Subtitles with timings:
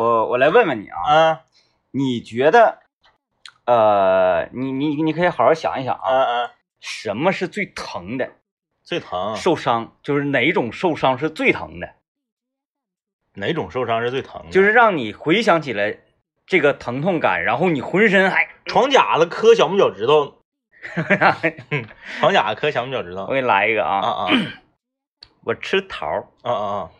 [0.00, 1.38] 我我来问问你啊，嗯
[1.92, 2.78] 你觉得，
[3.66, 8.30] 呃，你你你可以好好想一想啊，嗯嗯，什么是最疼的？
[8.82, 11.90] 最疼受伤就是哪种受伤是最疼的？
[13.34, 14.50] 哪种受伤是最疼的？
[14.50, 15.98] 就是让你回想起来
[16.46, 20.38] 这个疼痛感，然后你浑身还， 床甲子磕小拇脚趾头，
[22.20, 23.34] 床甲子磕小拇脚趾头我。
[23.34, 24.28] 给你来一个啊，啊啊
[25.44, 26.90] 我吃桃儿，啊啊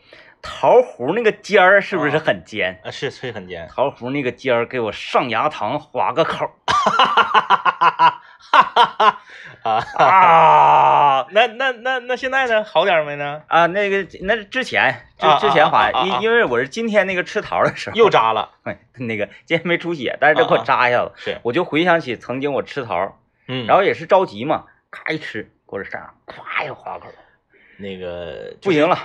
[0.42, 2.80] 桃核那个尖儿是不是很尖？
[2.84, 2.90] 啊！
[2.90, 3.68] 是是很尖。
[3.68, 6.50] 桃核那个尖儿给我上牙膛划个口儿
[9.62, 12.64] 啊啊那那那那现在呢？
[12.64, 13.42] 好点没呢？
[13.48, 13.66] 啊！
[13.66, 18.50] 那个那是之前之啊之前划，因因为我是今天那个吃桃的时候又扎了。
[18.64, 27.14] 哎 那个今天没出血，但是这给我扎一下子，是，我就回想起曾经我吃桃，嗯，然后也是着急嘛，咔一吃，给我这上咵一个划口儿，
[27.76, 28.98] 那个不行，了，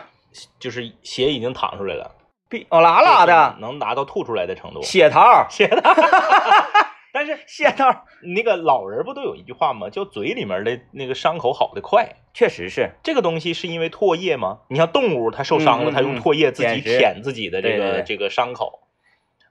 [0.59, 2.12] 就是血已经淌出来了，
[2.49, 4.81] 必哦啦啦的能达到吐出来的程度。
[4.81, 5.94] 血桃，血桃。
[7.13, 8.03] 但是血桃，
[8.36, 9.89] 那个老人不都有一句话吗？
[9.89, 12.17] 叫嘴里面的那个伤口好的快。
[12.33, 14.59] 确实是，这个东西是因为唾液吗？
[14.67, 18.81] 你像动物，它受伤了，嗯嗯它用唾液自己舔自己的这个这个伤口。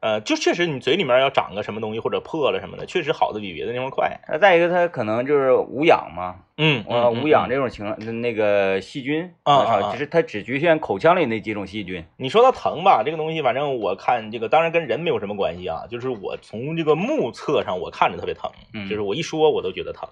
[0.05, 4.21] 呃，就确实你嘴里面要长个什么东西或者破了什么的，确实好的比别的地方快。
[4.29, 12.05] 那再一个它可能就是无氧嘛，嗯呃，无氧这种情况，那个细菌啊很少啊啊只是它只局限口腔里那几种细菌。
[12.19, 20.07] 你说到疼吧，这个东西反正我看这个当然跟人没有什么关系啊，就是我从这个目测上我看着特别疼，嗯就是我一说我都觉得疼。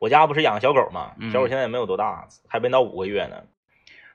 [0.00, 3.36] 我家不是养小狗嘛，嗯小狗现在也没有多大，还没到五个月呢。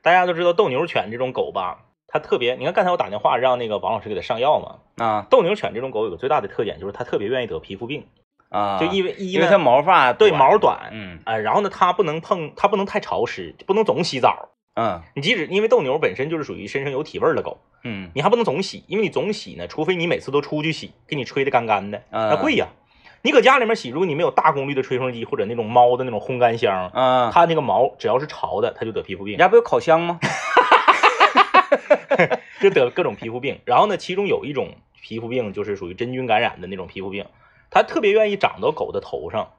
[0.01, 5.05] 大家都知道斗牛犬这种狗吧，它特别，你看刚才我打电话让那个王老师给它上药嘛。
[5.05, 8.05] 啊斗牛犬这种狗有个最大的特点就是它特别愿意得皮肤病，
[8.49, 14.49] 啊，就因为因因为它毛发对毛短，嗯哎，然后呢它不能碰，它不能太潮湿，不能总洗澡。
[14.79, 22.67] 嗯你即使因为斗牛本身就是属于身上有体味儿的狗，嗯你还不能总洗，因为你总洗呢，除非你每次都出去洗，给你吹的干干的，嗯那贵呀。
[23.23, 30.19] 你搁家里面洗，如果你没有大功率的吹风机或者那种猫的那种烘干箱，啊，它那个毛只要是潮的，它就得皮肤病你，家不有烤箱吗？
[32.61, 33.59] 就得各种皮肤病。
[33.65, 37.25] 然后呢，其中有一种皮肤病就是属于真菌感染的那种皮肤病，
[37.69, 39.51] 它特别愿意长到狗的头上，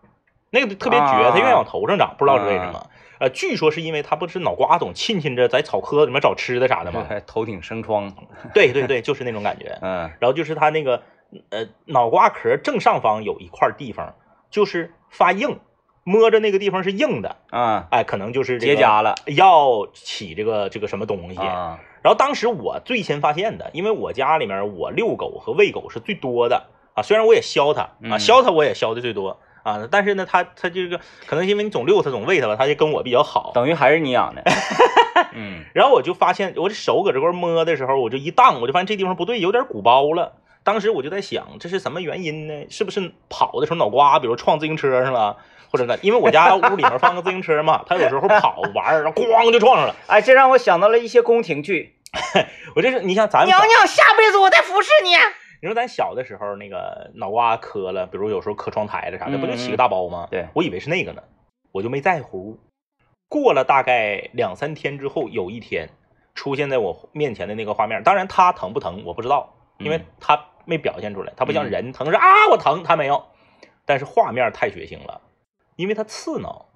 [0.50, 2.90] 那个特别绝，啊它愿意往头上长，不知道是为什么。
[3.20, 7.04] 呃，据说是因为它不是脑瓜总沁沁着在草窠子里面找吃的啥的吗？
[7.08, 8.14] 还头顶生疮。
[8.54, 9.76] 对对对，就是那种感觉。
[9.82, 11.02] 嗯然后就是它那个
[11.50, 14.14] 呃脑瓜壳正上方有一块地方
[14.50, 15.58] 就是发硬，
[16.04, 21.40] 摸着那个地方是硬的，啊，哎，可能就是这个结痂了要起这个这个什么东西。
[21.40, 26.64] 啊然后当时我最先发现的，因为我家里面我遛狗和喂狗是最多的
[26.94, 33.52] 啊，虽然我也削它啊，嗯削它我也削的最多啊，但是呢，它它这个可能因为你总遛它总喂它吧，它就跟我比较好。
[33.52, 34.42] 等于还是你养的。
[35.36, 40.32] 嗯然后我就发现，我这手搁这块摸的时候，我就一荡，我就发现这地方不对，有点鼓包了。
[40.64, 42.54] 当时我就在想，这是什么原因呢？
[42.70, 45.36] 是不是跑的时候脑瓜，比如撞自行车上了，
[45.70, 45.98] 或者呢？
[46.02, 49.94] 因为我家屋里面放个自行车嘛，它有时候跑玩，然后咣就撞上了。
[50.06, 51.94] 哎，这让我想到了一些宫廷剧。
[52.74, 55.10] 我这是你像咱娘娘，下辈子我再服侍你。
[55.60, 60.28] 你说咱小的时候那个脑瓜磕了，比如有时候磕窗台了啥的，嗯不就起个大包吗？
[60.30, 61.22] 对我以为是那个呢，
[61.72, 62.58] 我就没在乎。
[63.28, 65.90] 过了大概两三天之后，有一天
[66.34, 73.22] 出现在我面前的那个画面，当然他疼不疼我不知道，因为嗯他没表现出来，他不像嗯人疼是啊我疼，他没有，
[73.84, 75.20] 但是画面太血腥了，
[75.76, 76.67] 因为他刺挠，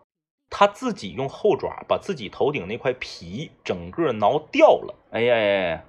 [0.54, 5.82] 他自己用后爪把自己头顶那块皮整个挠掉了，哎呀呀呀，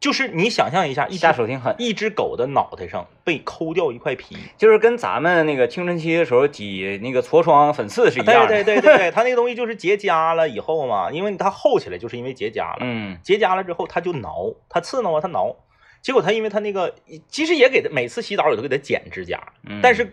[0.00, 8.48] 就是你想象一下，一只下手挺狠，一只狗的脑袋上被抠掉一块皮，就是跟咱们那个青春期的时候挤那个痤疮粉刺是一样的。
[8.48, 15.54] 对对对对对，它那个东西就是结痂了以后嘛，因为它厚起来就是因为结痂了，嗯结痂了之后它就挠，它刺挠啊，它挠。
[16.00, 16.94] 结果它因为它那个，
[17.28, 20.12] 其实也给它每次洗澡也都给它剪指甲，嗯，但是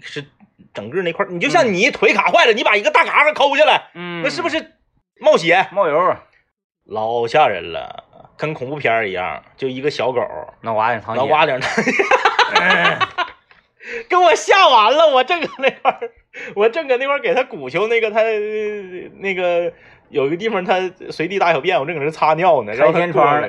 [0.00, 0.24] 是
[0.72, 4.72] 整个那块儿，你就像你腿卡坏了，你把一个大嘎嘎抠下来，嗯，那是不是
[5.20, 5.66] 冒血？
[5.72, 6.16] 冒油？
[6.86, 8.04] 老吓人了，
[8.36, 10.20] 跟恐怖片儿一样，就一个小狗，
[10.62, 11.20] 脑瓜顶淌血。
[11.20, 11.60] 脑瓜顶儿，
[14.08, 16.10] 给我吓完了，我正搁那块儿，
[16.54, 18.22] 我正搁那块儿给他鼓球那个他
[19.20, 19.72] 那个
[20.08, 20.80] 有一个地方他
[21.10, 23.40] 随地大小便，我正搁那擦尿呢，开天窗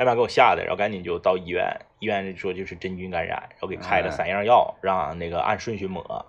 [0.00, 6.24] 哎妈给我吓的，然后赶紧就到医院，医院说就是真菌感染，然后给开了嗯三样药，让那个按顺序抹，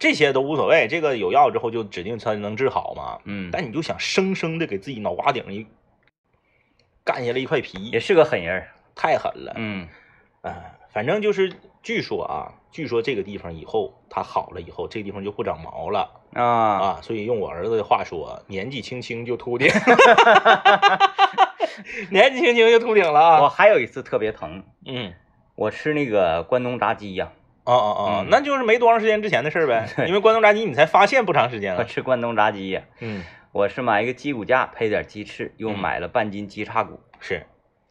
[0.00, 5.64] 这些都无所谓，这个有药之后就指定它能治好嘛，嗯，但你就想生生的给自己脑瓜顶一
[7.04, 8.66] 干下来一块皮也，是个狠人。
[8.96, 9.88] 太狠了，嗯
[10.42, 11.52] 啊，反正就是
[11.84, 17.00] 据说啊，据说这个地方以后它好了以后，这个地方就不长毛了啊，啊。
[17.00, 19.70] 所以用我儿子的话说，年纪轻轻就秃顶。
[22.10, 23.40] 年纪轻轻就秃顶了啊。
[23.42, 25.12] 我还有一次特别疼，嗯，
[25.54, 27.32] 我吃那个关东炸鸡呀、
[27.64, 29.88] 哦哦哦嗯，那就是没多长时间之前的事儿呗。
[30.06, 31.84] 因为关东炸鸡你才发现不长时间我了。
[31.84, 37.46] 吃关东炸鸡呀、嗯，我是买一个鸡骨架配点鸡翅，又嗯买了半斤鸡叉骨，是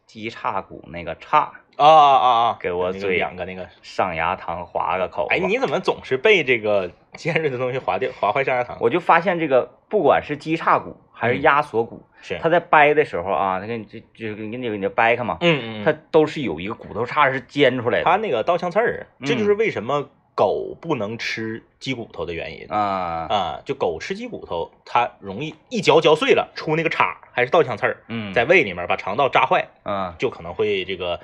[0.06, 2.56] 鸡叉骨那个叉啊啊啊啊！
[2.58, 3.68] 给我嘴两个那个。
[3.82, 5.28] 上牙膛划个口。
[5.30, 8.76] 哎，你怎么总是被这个尖锐的东西划掉、划坏上牙膛？
[8.80, 23.60] 我就发现这个不管是鸡叉骨还是嗯鸭锁骨，是，它在掰的时候啊，它给你就就给你给你掰开嘛，嗯嗯，它都是有一个骨头叉是尖出来的它那个倒枪刺儿，这嗯就是为什么狗不能吃鸡骨头的原因啊，啊。
[23.64, 31.20] 就狗吃鸡骨头，它容易一嚼嚼碎了，出那个叉，还是倒枪刺儿，嗯，在胃里面把肠道扎坏，嗯就可能会这个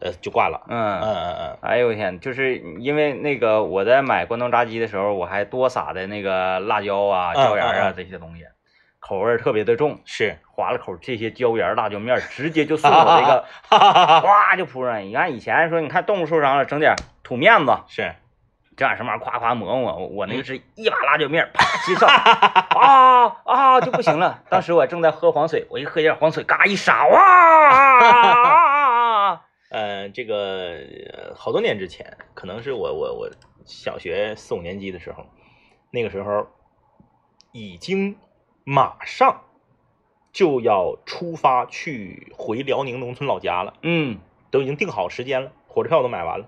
[0.00, 0.64] 呃就挂了。
[0.68, 1.02] 嗯嗯。
[1.02, 2.20] 嗯嗯，哎呦我天！
[2.20, 8.44] 就是因为那个我在买关东炸鸡的时候，我还多撒的那个辣椒啊、嗯椒盐啊嗯嗯这些东西，
[9.02, 9.98] 口味儿特别的重。
[10.04, 15.02] 是，划了口这些椒盐辣椒面儿，直接就顺我这个哈哈哈哈，哗就扑上来。
[15.02, 16.94] 你看以前说，你看动物受伤了，整点
[17.24, 18.14] 土面子，是，
[18.76, 19.96] 整点什么玩意儿，夸夸抹抹。
[19.96, 24.40] 我我那个是一把辣椒面儿，啪接上，啊啊就不行了。
[24.48, 28.22] 当时我正在喝黄水，我一喝点黄水，嘎一撒，哇！
[29.72, 30.76] 呃，这个
[31.12, 33.30] 呃好多年之前，可能是我我我
[33.64, 35.24] 小学四五年级的时候，
[35.90, 36.46] 那个时候
[37.52, 38.16] 已经
[38.64, 39.42] 马上
[40.32, 44.18] 就要出发去回辽宁农村老家了，嗯。
[44.50, 46.46] 都已经定好时间了，火车票都买完了，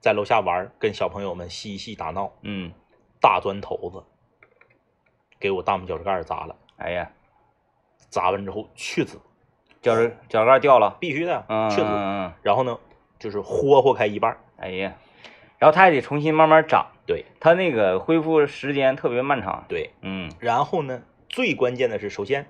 [0.00, 2.72] 在楼下玩，跟小朋友们嬉戏打闹，嗯，
[3.20, 4.02] 大砖头子
[5.38, 7.10] 给我大拇脚趾盖砸了，哎呀，
[8.08, 9.20] 砸完之后去子，
[9.82, 12.78] 脚趾脚盖掉了，必须的，嗯去子，嗯嗯，然后呢
[13.18, 14.94] 就是豁豁开一半儿，哎呀，
[15.58, 17.26] 然后它还得重新慢慢长，对。
[17.40, 19.64] 它那个恢复时间特别漫长。
[19.68, 19.90] 对。
[20.00, 20.30] 嗯。
[20.38, 21.02] 然后呢，
[21.34, 22.46] 最关键的是，首先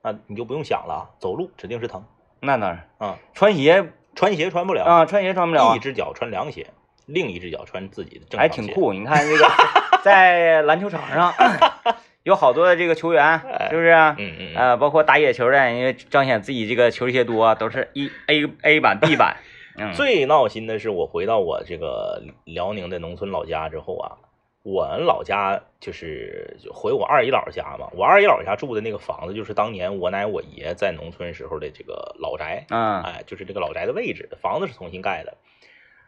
[0.00, 2.02] 啊，你就不用想了啊，走路指定是疼
[2.40, 6.68] 那当然，啊，穿鞋穿鞋穿不了，啊，穿鞋穿不了啊一，只脚穿凉鞋，
[7.04, 8.66] 另一只脚穿自己的正还挺。
[8.68, 8.94] 酷。
[8.94, 9.46] 你看这个
[10.02, 11.34] 在篮球场上
[12.24, 13.38] 有好多的这个球员，
[13.68, 14.16] 是不是啊？
[14.18, 19.36] 嗯嗯嗯，呃，包括打野球的，因为彰显自己这个球鞋多，都是一 A A 版 B 版。
[19.76, 24.16] 嗯，最闹心的是，我回到我这个辽宁的农村老家之后啊，
[24.62, 35.36] 我老家就是回我二姨姥家嘛，我二姨姥家住的那个房子，就是当年我奶我爷在农村时候的这个老宅，嗯哎，就是这个老宅的位置，房子是重新盖的。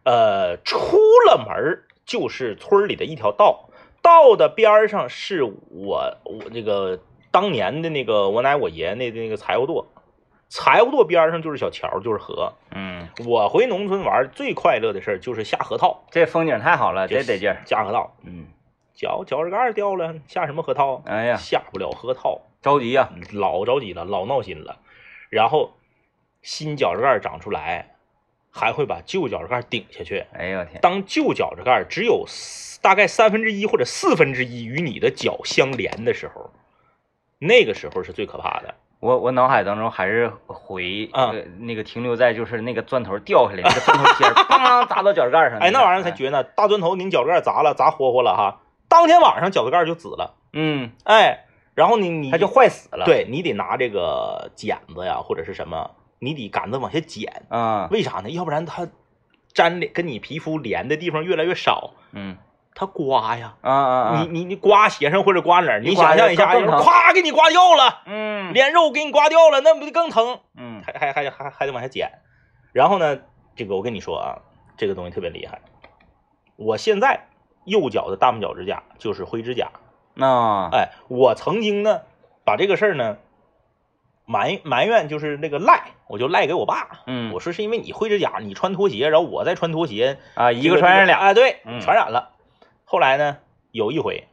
[0.05, 3.71] 呃，出了门儿就是村里的一条道，
[4.03, 7.01] 道的边儿上是我我那个
[7.33, 9.87] 当年的那个我奶我爷那那个柴火垛，
[10.57, 12.53] 柴火垛边上就是小桥，就是河。
[12.71, 17.61] 嗯，我回农村玩最快乐的事儿就是下河套，这风景太好了，就这得劲儿。
[17.67, 18.47] 下河套，嗯，
[18.95, 21.03] 脚脚趾盖掉了，下什么河套？
[21.07, 23.11] 哎呀，下不了河套，着急呀。
[23.33, 24.79] 老着急了，老闹心了。
[25.29, 25.73] 然后
[26.41, 27.97] 新脚趾盖长出来，
[28.53, 30.25] 还会把旧脚趾盖顶下去。
[30.35, 36.53] 哎呦我天，当旧脚趾盖只有四大概三分之一或者四分之一与你的脚相连的时候，
[37.41, 38.77] 那个时候是最可怕的。
[39.05, 45.59] 我我脑海当中还是回啊呃那个停留在就是那个钻头掉下来，那个钻头尖儿砰砸到脚盖上。
[45.59, 48.63] 哎，那玩意儿才绝呢，大砖头给你脚趾盖砸了，砸活活了哈。
[48.89, 58.31] 当天晚上脚趾盖就紫了，嗯，哎，然后你你它就坏死了。，对你得拿这个剪子呀，或者是什么，你得赶着往下剪，嗯为啥呢？
[58.31, 58.89] 要不然它
[59.53, 62.39] 粘连跟你皮肤连的地方越来越少，嗯
[62.75, 63.55] 它刮呀。
[63.61, 70.41] 啊啊啊，你你你刮鞋上或者刮哪儿，你想象一下，有人更更疼咵给你刮掉了，嗯连肉给你刮掉了，那不就更疼？
[70.57, 72.11] 嗯还还还还还得往下剪。
[72.73, 73.19] 然后呢，
[73.55, 74.39] 这个我跟你说啊，
[74.77, 75.61] 这个东西特别厉害。
[76.57, 77.27] 我现在
[77.65, 79.71] 右脚的大拇脚指甲就是灰指甲，
[80.15, 82.01] 那哎，我曾经呢
[82.45, 83.17] 把这个事儿呢
[84.27, 87.03] 埋埋怨就是那个赖，我就赖给我爸。
[87.07, 91.19] 嗯我说是因为你灰指甲，你穿拖鞋，然后我再穿拖鞋，啊一个传染俩。
[91.19, 92.31] 哎，对，嗯传染了。
[92.95, 93.39] 后来呢，
[93.73, 94.29] 有一回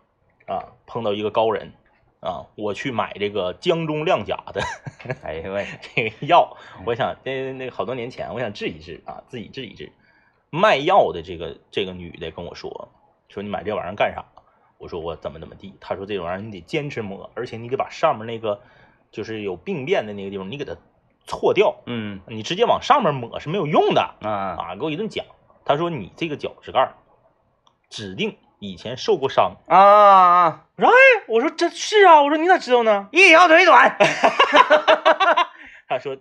[0.46, 1.74] 啊，碰到一个高人
[2.20, 4.62] 啊，我去买这个江中亮甲的
[5.26, 9.92] 哎呦喂， 这个药，我想那那好多年前，我想治一治啊，自己治一治。
[10.52, 12.90] 卖药的这个这个女的跟我说，
[13.30, 14.24] 说你买这玩意儿干啥？
[14.78, 15.74] 我说我怎么怎么地。
[15.82, 18.62] 她说这玩意儿你得坚持抹，而且你得把上面那个
[19.12, 20.76] 就是有病变的那个地方，你给它
[21.26, 21.82] 搓掉。
[21.88, 24.76] 嗯你直接往上面抹是没有用的啊啊！
[24.76, 25.26] 给我一顿讲。
[25.66, 26.94] 他说你这个脚趾盖
[27.90, 29.58] 指定以前受过伤。
[29.68, 30.66] 啊啊，
[31.28, 33.10] 我说这是啊，我说你咋知道呢？
[33.12, 33.98] 一条腿短。
[35.90, 36.16] 他说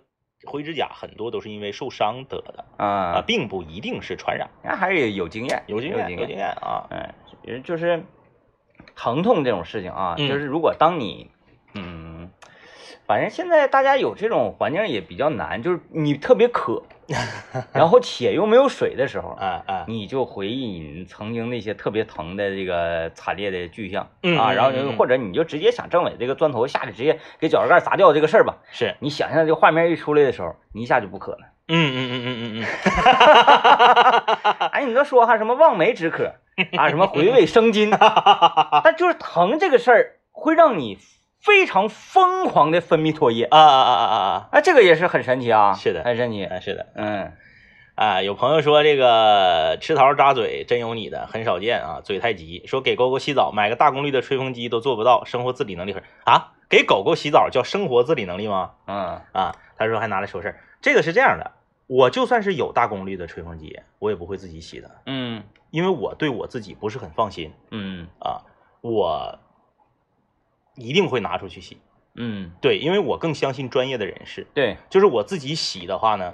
[0.45, 4.49] 灰指甲很多都是因为受伤得的啊，啊，并不一定是传染。
[4.63, 6.87] 那还是有经验，有经验，有经验啊。
[6.89, 8.03] 哎，也就是
[8.95, 11.29] 疼痛这种事情啊，嗯就是如果当你
[11.75, 12.31] 嗯
[13.05, 16.81] 反正现在大家有这种环境也比较难，就是你特别渴，
[17.73, 28.57] 然后且又没有水的时候，啊啊，你就回忆你曾经那些特别疼的这个惨烈的具象啊，然后或者你就直接想政委这个砖头下去直接给脚趾盖砸掉这个事儿吧。
[28.71, 31.39] 是，你想象这个画面一出来的时候，你一下就不渴了。
[31.73, 32.65] 嗯嗯嗯嗯嗯
[34.59, 36.33] 嗯， 哎，你都说哈什么望梅止渴
[36.77, 37.89] 啊，什么回味生津，
[38.83, 40.97] 但就是疼这个事儿会让你
[41.41, 46.45] 非常疯狂的分泌唾液啊啊啊啊啊啊，这个也是很神奇啊，是的很神奇。
[46.45, 46.87] 啊，是的。
[46.95, 47.33] 嗯，
[47.95, 52.63] 啊，有朋友说这个吃桃扎嘴真有你的，很少见啊，嘴太急。
[52.67, 58.73] 说给狗狗洗澡买个大功率的吹风机都做不到，生活自理能力很啊，给狗狗洗澡叫生活自理能力吗？
[58.85, 61.51] 嗯啊，他说还拿来说事儿，这个是这样的，
[61.87, 68.43] 我就算是有大功率的吹风机，我也不会自己洗的，嗯因为我对我自己不是很放心嗯啊，
[68.81, 69.39] 我
[70.75, 71.79] 一定会拿出去洗。
[72.15, 76.33] 嗯，对，因为我更相信专业的人士，对，就是我自己洗的话呢，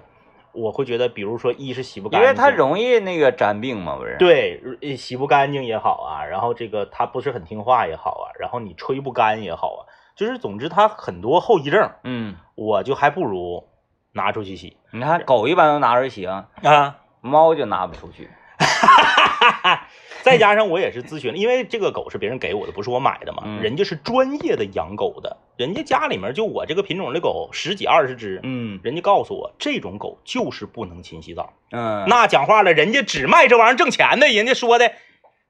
[0.51, 13.67] 我会觉得，比如说一是洗不干净因，为它容易那个沾病嘛，不是？，对，呃洗不干净也好啊，然后这个它不是很听话也好啊，然后你吹不干也好啊，就是总之它很多后遗症，嗯，我就还不如
[14.13, 16.97] 拿出去洗你看狗一般都拿出去洗啊，啊。
[17.19, 18.29] 猫就拿不出去。
[20.27, 31.53] 再加上我也是咨询了，因为这个狗是别人给我的，不是我买的嘛，嗯人家是专业的养狗的，人家家里面就我这个品种的狗十几二十只，嗯人家告诉我这种狗就是不能勤洗澡。
[31.71, 34.91] 嗯，那讲话了，人家只卖这玩意儿挣钱的，人家说的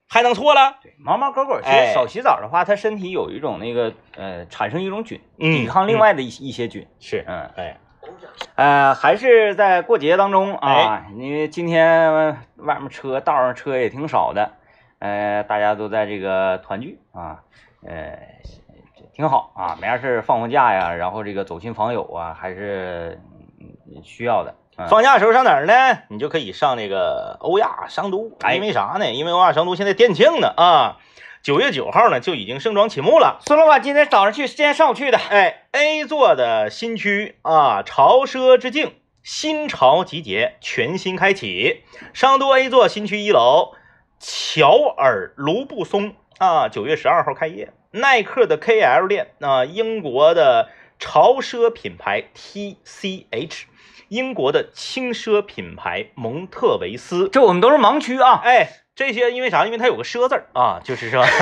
[0.08, 0.78] 还能错了？
[0.82, 6.88] 对猫猫狗狗其哎实少洗澡的话，它身体有一种那个呃产生一种菌，嗯抵抗另外的一一些菌。
[7.00, 7.50] 是，嗯。
[7.56, 7.78] 哎，
[8.56, 14.54] 呃，还是在过节当中啊，因为今天外面车道上车也挺少的，
[15.00, 17.44] 呃，大家都在这个团聚啊，
[17.86, 18.18] 呃，
[19.14, 23.22] 挺好啊，没啥事儿放放假呀，然后这个走亲访友啊，还是
[23.60, 24.52] 嗯需要的。
[24.52, 25.74] 嗯放假的时候上哪儿呢？
[26.10, 29.12] 你就可以上那个欧亚商都，哎因为啥呢？
[29.12, 30.98] 因为欧亚商都现在店庆呢啊，
[31.42, 33.40] 九月九号呢就已经盛装启幕了。
[33.44, 35.18] 孙老板今天早上去，今天上午去的。
[35.18, 41.84] 哎，A 座的新区啊，潮奢之境，新潮集结，全新开启。
[42.14, 43.72] 商都 A 座新区一楼，
[44.20, 47.72] 乔尔卢布松啊，九月十二号开业。
[47.92, 50.70] 耐克的 KL 店啊，英国的
[51.00, 53.64] 潮奢品牌 TCH，
[54.10, 57.30] 英国的轻奢品牌蒙特维斯。
[57.30, 59.66] 这我们都是盲区啊，哎，这些因为啥？
[59.66, 61.24] 因为它有个奢字儿啊，就是说。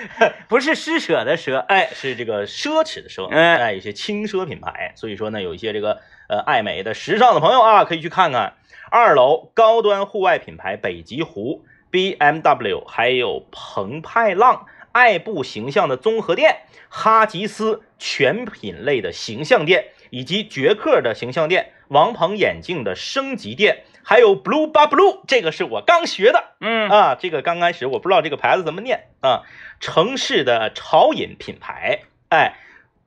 [0.48, 1.58] 不是施舍的奢。
[1.58, 8.54] 哎，是这个奢侈的奢，哎哎，有些轻奢品牌，所以说呢，有一些这个呃爱美的、时尚的朋友啊，可以去看看。
[8.90, 29.42] 二楼高端户外品牌北极狐、BMW，还有澎湃浪、爱步形象的综合店、哈吉斯全品类的形象店，以及绝客的形象店、王鹏眼镜的升级店，还有 Blue b a Blue，这个是我刚学的，嗯啊，这个刚开始我不知道这个牌子怎么念啊。
[29.78, 32.56] 城市的潮饮品牌，哎，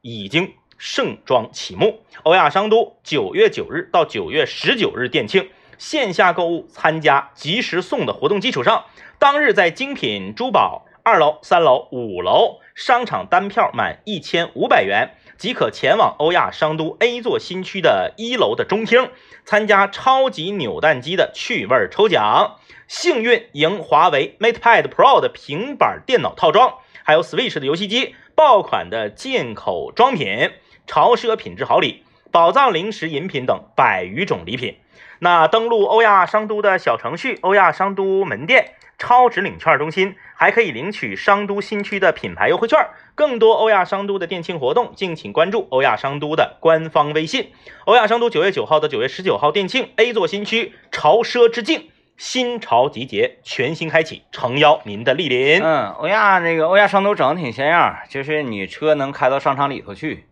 [0.01, 2.03] 已经盛装启幕。
[2.23, 8.85] 欧亚商都九月九日到九月十九日店庆，线下购物参加及时送的活动基础上，
[9.19, 19.09] 当日在精品珠宝二楼、三楼、五楼商场单票满一千五百元，即可前往欧亚商都 A 座新区的一楼的中厅，
[19.45, 22.57] 参加超级扭蛋机的趣味抽奖。
[22.87, 30.51] 幸运赢华为 MatePad Pro 的平板电脑套装，还有 Switch 的游戏机，爆款的进口装品，
[30.85, 34.77] 潮奢品质好礼，宝藏零食饮品等百余种礼品。
[35.19, 42.79] 那登录欧亚商都的小程序、欧亚商都门店、超值领券中心，还可以领取商都新区的品牌优惠券。
[43.15, 47.51] 更多欧亚商都的店庆活动，敬请关注欧亚商都的官方微信。
[47.85, 51.89] 欧亚商都九月九号到九月十九号店庆 A 座新区潮奢之境。
[52.15, 55.59] 新潮集结，全新开启，诚邀您的莅临。
[55.63, 60.27] 嗯，欧亚那个欧亚商都整的挺像样，就是你车能开到商场里头去，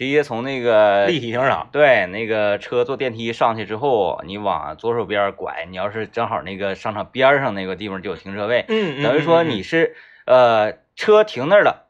[0.00, 11.88] 直接从那个立体停车场，对，那个车坐电梯上去之后，你往左手边拐，你要是正好那个商场边上那个地方就有停车位，嗯等于说你是呃车停那儿了，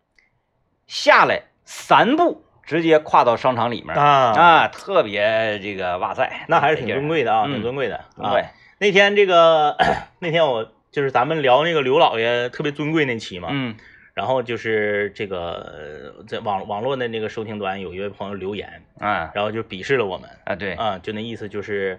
[0.88, 7.94] 下来三步直接跨到商场里面啊，啊，特别这个哇塞，那还是挺尊贵的啊，嗯挺尊贵的。
[8.18, 8.46] 啊对，
[8.80, 9.76] 那天这个
[10.18, 13.76] 那天我就是咱们聊那个刘老爷特别尊贵那期嘛，嗯
[14.20, 21.98] 然后就是这个呃在网网络的那个收听端有一位朋友留言，啊然后就鄙视了我们啊对，啊，就那意思就是，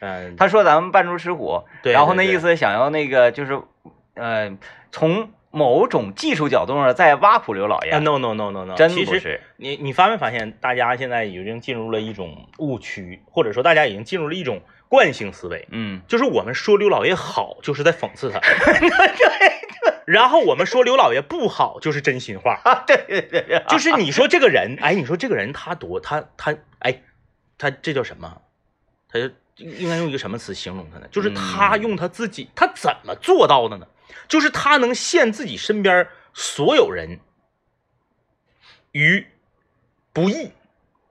[0.00, 3.58] 嗯、他说咱们扮猪吃虎，对然后那意思想要那个就是
[4.16, 4.54] 呃
[4.90, 7.92] 从某种技术角度上在挖苦刘老爷。
[7.92, 9.40] 啊，no no no no no，真其实不是。
[9.56, 18.38] 你你发没发现，大家现在已经进入了一种误区，或者说大家已经进入了一种惯性思维，嗯，就是我们说刘老爷好，就是在讽刺他。
[20.06, 22.60] 然后我们说刘老爷不好，就是真心话。
[22.64, 27.02] 啊，对对对，就是你说这个人， 哎，你说这个人他多，他他哎，
[27.58, 28.40] 他这叫什么？
[29.08, 29.18] 他
[29.56, 31.06] 应该用一个什么词形容他呢？
[31.10, 33.86] 就是他用他自己，他怎么做到的呢？
[34.28, 37.20] 就是他能陷自己身边所有人
[38.92, 39.26] 于
[40.12, 40.52] 不义，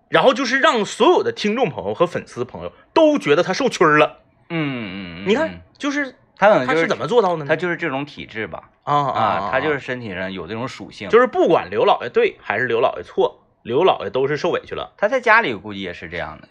[0.10, 4.22] 然后就是让所有的听众朋友和粉丝朋友都觉得他受屈了。
[4.50, 7.46] 嗯嗯，你看，就是他可能就是他怎么做到的呢？
[7.48, 8.72] 他就是这种体质吧？
[8.82, 11.08] 啊啊，他就是身体上有这种属性。
[11.08, 14.92] 就是不管刘老爷对还是刘老爷错，刘老爷都是受委屈了。
[14.98, 16.48] 他在家里估计也是这样的。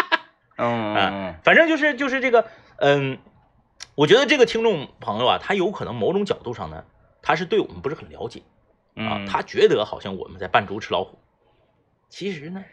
[0.56, 2.46] 嗯嗯，反正就是就是这个，
[2.78, 3.18] 嗯，
[3.96, 6.84] 我觉得这个听众朋友啊，他有可能某种角度上呢，
[7.20, 8.40] 他是对我们不是很了解
[8.96, 11.18] 啊，他觉得好像我们在扮猪吃老虎，
[12.08, 12.64] 其实呢，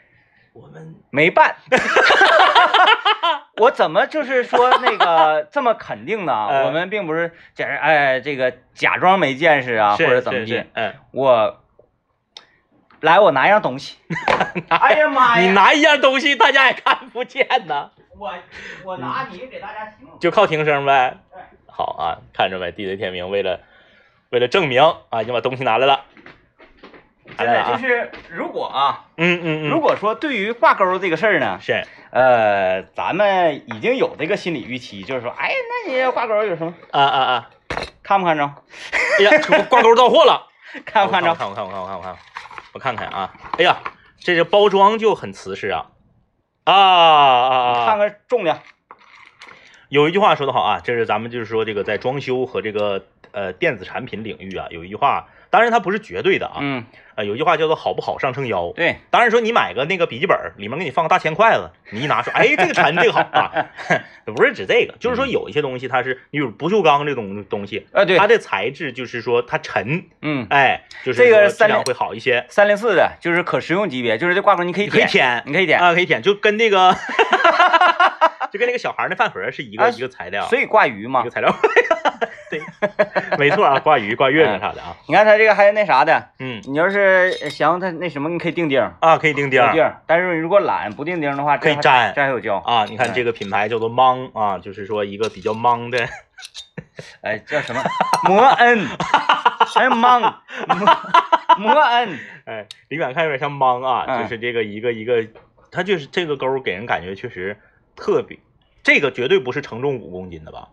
[0.53, 1.57] 我们没扮。
[3.57, 6.47] 我怎么就是说那个 这么肯定呢？
[6.65, 10.63] 我们并不是假哎这个假装没见识啊，或者怎么地。
[10.73, 11.61] 嗯，我
[13.01, 13.97] 来，我拿一样东西。
[14.69, 15.41] 哎呀妈呀！
[15.41, 17.91] 你拿一样东西，大家也看不见呢。
[18.17, 18.33] 我
[18.83, 21.17] 我拿你给大家听，就靠听声呗。
[21.67, 23.59] 好啊，看着没地雷天明为了
[24.29, 26.05] 为了证明啊，已经把东西拿来了。
[27.37, 35.51] 真的就是，如果啊，嗯嗯嗯，如果说对于挂钩这个事儿呢，是，呃，咱们已经有这个心理预期，就是说，哎，
[35.87, 36.73] 那你挂钩有什么？
[36.91, 37.49] 啊啊啊，
[38.03, 38.43] 看不看着？
[39.19, 39.31] 哎呀，
[39.69, 40.47] 挂钩到货了，
[40.85, 41.33] 看不看着？
[41.35, 42.15] 看我看我看我看我看，
[42.73, 43.77] 我看看啊，哎呀，
[44.19, 45.87] 这个包装就很瓷实啊，
[46.63, 48.59] 啊啊啊，看看重量。
[49.89, 53.05] 有一句话说得好啊，这是咱们就是说这个在装修和这个
[53.35, 56.83] 呃电子产品领域啊，有一句话，当然它不是绝对的啊，嗯。
[57.15, 58.73] 呃，有一句话叫做“好不好上秤腰”。
[58.75, 63.49] 对，当然说你买个那个笔记本，里面给你放个大铅筷子，你一拿说，哎，这个沉，这个好啊，
[64.35, 72.45] 不是指这个，就是说有一些东西它是，你比如不锈钢这种东西，啊，对，它的材质就是说它沉，嗯，哎，就是这个质量会好一些。
[72.49, 76.93] 三零四的就是可食用级别，就是这挂钩你可以可以舔，你可以舔啊，可以舔，就跟那个，
[78.51, 81.49] 就跟那个小孩那饭盒是一个一个材料，所以挂鱼嘛，一个材料，
[82.59, 84.95] 对，没错啊，挂鱼、挂月饼啥的啊。
[85.07, 89.93] 你看它这个还有那啥的，嗯，你要是想它那什么，你可以钉钉啊，可以钉钉，钉。
[90.05, 92.85] 但是如果懒不钉钉的话，可以粘，粘还有胶啊。
[92.85, 96.07] 你看这个品牌叫做芒啊，就是说一个比较芒的，
[97.21, 97.81] 哎，叫什么？
[98.23, 98.85] 摩恩，
[99.75, 100.41] 哎芒，
[101.57, 105.25] 摩恩，哎，离远看有点像芒啊，就是这个一个一个，
[105.71, 107.57] 它就是这个钩给人感觉确实
[107.95, 108.39] 特别，
[108.83, 110.69] 这个绝对不是承重五公斤的吧？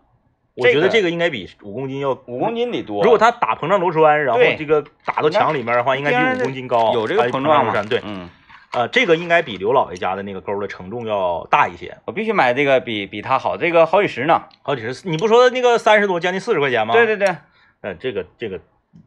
[0.55, 3.03] 我觉得这个应该比五公斤要五公斤得多。
[3.03, 6.93] 如果他打膨胀螺栓，然后这个打到墙里面的话，应该比五公斤高。
[6.93, 8.29] 有这个膨胀螺栓，对，嗯，
[8.71, 11.97] 呃，这个应该比刘老爷家的那个钩的承重要大一些。
[12.05, 15.09] 我必须买这个比比它好，这个好几十呢，好几十。
[15.09, 16.93] 你不说那个三十多，将近四十块钱吗？
[16.93, 17.35] 对对对，
[17.81, 18.59] 嗯，这个这个，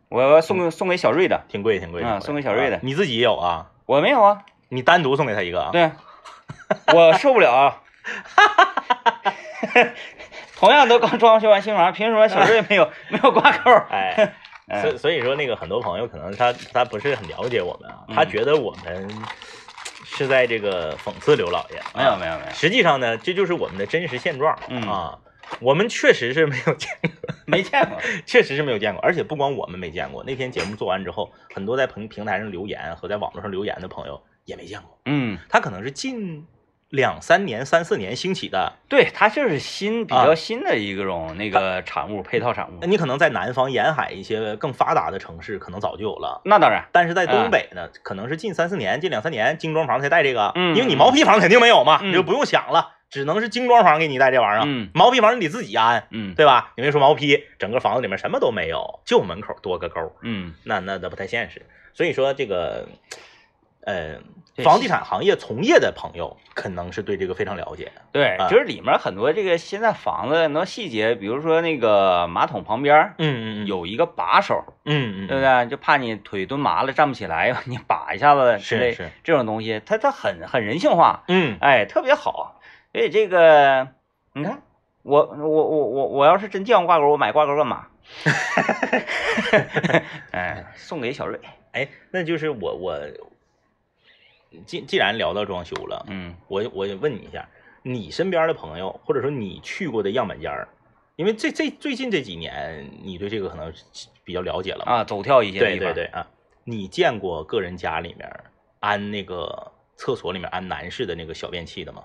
[0.08, 2.80] 我送送给小瑞的，挺贵挺贵的，送给小瑞的。
[2.82, 3.70] 你自己也有啊？
[3.86, 5.70] 我没有啊，你单独送给他一个啊？
[5.70, 5.92] 对，
[6.92, 7.82] 我受不了啊。
[10.56, 13.70] 同样都刚装修完新房，凭什么小瑞没有 没有挂钩？
[13.90, 14.34] 哎，
[14.82, 19.08] 所所以说那个很多朋友可能他他不是很了解我们啊，他觉得我们
[20.04, 21.80] 是在这个讽刺刘老爷。
[21.94, 24.58] 没有没有没有，实际上呢，这就是我们的真实现状。
[24.68, 25.18] 嗯啊，
[25.60, 27.10] 我们确实是没有见过，
[27.46, 29.02] 没见过，确实是没有见过。
[29.02, 34.98] 而且不光我们没见过，那天节目做完之后，很多在平平台上留言和在网络上留言的朋友也没见过。
[35.04, 36.46] 嗯，他可能是近。
[36.90, 42.86] 两三年、三四年兴起的，对，它就是新比较新的一种那个产物，配套产物。
[42.86, 46.40] 你可能在南方沿海一些更发达的城市，可能早就有了。
[46.44, 50.52] 那当然，但是在东北呢，可能是近三四年、近两三年精装房才带这个。
[50.54, 54.64] 嗯，因为你毛坯房肯定没有嘛，你就不用想了，只能是精装房给你带这玩意儿。
[54.64, 56.72] 嗯，毛坯房你得自己安，嗯，对吧？
[56.76, 60.12] 你别说毛坯，整个房子里面什么都没有，就门口多个钩。
[60.22, 61.66] 嗯，那那那不太现实。
[61.92, 62.86] 所以说这个，
[63.86, 64.18] 呃。
[64.64, 67.92] 房地产行业从业的朋友可能是对这个非常了解。
[68.10, 75.68] 对，就是里面很多这个现在房子很多细节，比如说那个马桶旁边，嗯嗯，有一个把手，嗯嗯，对不对？
[75.68, 82.58] 就怕你腿蹲麻了站不起来， 你把一下子是是这种东西，它它很很人性化，嗯，哎，特别好。
[82.94, 83.88] 所以这个
[84.32, 84.62] 你看，
[85.02, 87.88] 我我我我我要是真见过挂钩，我买挂钩干嘛？
[90.32, 91.38] 哎，送给小瑞。
[91.72, 92.98] 哎，那就是我我。
[94.66, 97.48] 既既然聊到装修了，嗯，我我问你一下，
[97.82, 100.68] 你身边的朋友，或者说你去过的样板间儿，
[101.16, 103.72] 因为这这最近这几年，你对这个可能
[104.24, 104.92] 比较了解了嘛？
[104.92, 105.58] 啊，走跳一些。
[105.58, 106.26] 对对对啊，
[106.64, 108.28] 你见过个人家里面
[108.80, 112.02] 安那个厕所里面安男士的那个小便器的吗？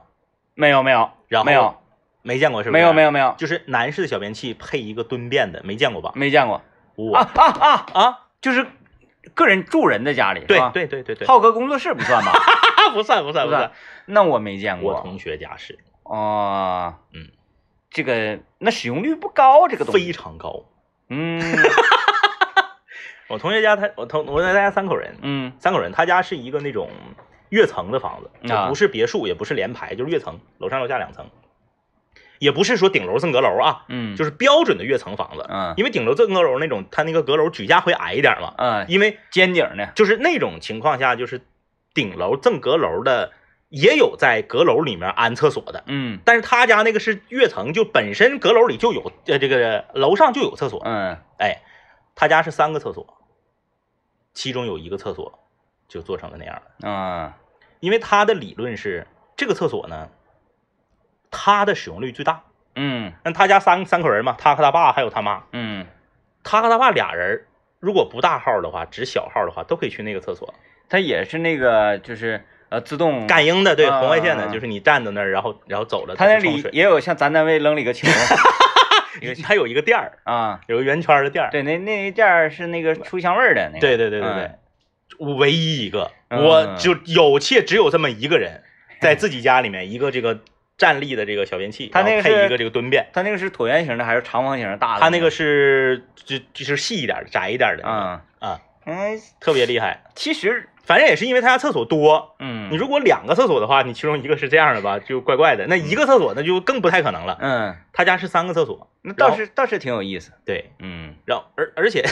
[0.54, 1.76] 没有没有，然后没有
[2.22, 2.74] 没见过是吧？
[2.74, 6.12] 没有没有没有就是男士的小便器配一个蹲便的，没见过吧？
[6.16, 6.62] 没见过
[6.96, 7.86] 我啊啊啊！
[7.94, 8.68] 啊，就是
[9.34, 10.72] 个人住人的家里，对吧？
[10.74, 12.34] 对对对对，浩哥工作室不算吧？
[12.94, 13.72] 不算不算不算，
[14.06, 14.94] 那我没见过。
[14.96, 15.80] 我同学家是。
[16.04, 17.30] 哦，嗯，
[17.90, 20.08] 这个那使用率不高，这个东西。
[20.08, 20.66] 非常高。
[21.10, 21.42] 嗯。
[23.30, 25.54] 我同学家他我同我他家三口人，嗯。
[25.58, 26.90] 三口人，他家是一个那种
[27.50, 28.68] 跃层的房子，就啊。
[28.68, 31.26] 不是别墅，也不是连排，就是跃层，楼上楼下两层，
[32.42, 35.46] 也不是说顶楼赠阁楼啊，嗯，就是标准的跃层房子。
[35.48, 41.40] 嗯因为顶楼赠阁楼那种，它那个阁楼举架会矮一点嘛，嗯因为尖顶呢，就是那种情况下，就是
[41.94, 43.32] 顶楼赠阁楼的
[43.70, 51.62] 也有在阁楼里面安厕所的，嗯但是他家那个是跃层，就本身阁楼里就有，呃，这个楼上就有厕所，嗯哎，
[52.16, 53.06] 他家是三个厕所，
[54.34, 55.38] 其中有一个厕所
[55.88, 56.90] 就做成了那样的。
[56.90, 57.38] 啊
[57.82, 59.06] 因为他的理论是，
[59.38, 60.10] 这个厕所呢，
[61.32, 62.44] 它的使用率最大。
[62.76, 63.14] 嗯。
[63.24, 65.88] 那他家三三口人嘛，他和他爸还有他妈，嗯，
[66.44, 67.46] 他和他爸俩人，
[67.80, 70.54] 如果不大号的话，只小号的话，都可以去那个厕所。
[70.88, 78.08] 他也是那个就是呃自动，感应的，对，啊红外线的，啊就是你站在那儿，然后然后走了，他那里也有像咱单位扔了一个球。
[79.44, 81.52] 它有一个垫儿，啊，有个圆圈的垫儿。
[81.52, 84.52] 对，那那一垫儿是那个出香味儿的那个，对对对对对
[85.20, 86.44] 嗯唯一一个，嗯。
[86.44, 88.64] 我就有且只有这么一个人，
[89.00, 90.40] 在自己家里面一个这个
[90.82, 93.06] 站立的这个小便器，它那个配一个这个蹲便。
[93.14, 95.02] 它那个是椭圆形的还是长方形的大的？
[95.02, 100.02] 他那个是就就是细一点、窄一点的啊啊，嗯，特别厉害。
[100.16, 105.68] 其实反正也是因为他家厕所多，嗯，你如果两个厕所的话，你其中一个是这样的吧，就怪怪的。
[105.68, 107.38] 那一个厕所那就更不太可能了。
[107.40, 112.04] 嗯，他家是三个厕所，那倒是倒是挺有意思，对，嗯然后而而且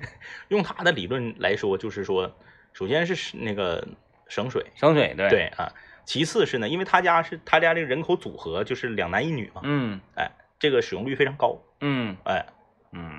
[0.48, 2.36] 用他的理论来说，就是说，
[2.74, 3.88] 首先是那个
[4.28, 5.72] 省水，省水对，对啊，
[6.08, 12.46] 其次是呢，因为他家是他家这个人口组合就是两男一女嘛，嗯哎，这个使用率非常高，嗯哎，
[12.92, 13.12] 嗯。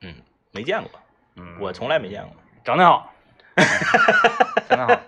[0.00, 0.14] 嗯，
[0.50, 0.90] 没见过，
[1.36, 2.30] 嗯，我从来没见过。
[2.64, 3.12] 整得好，
[4.70, 5.00] 整得好，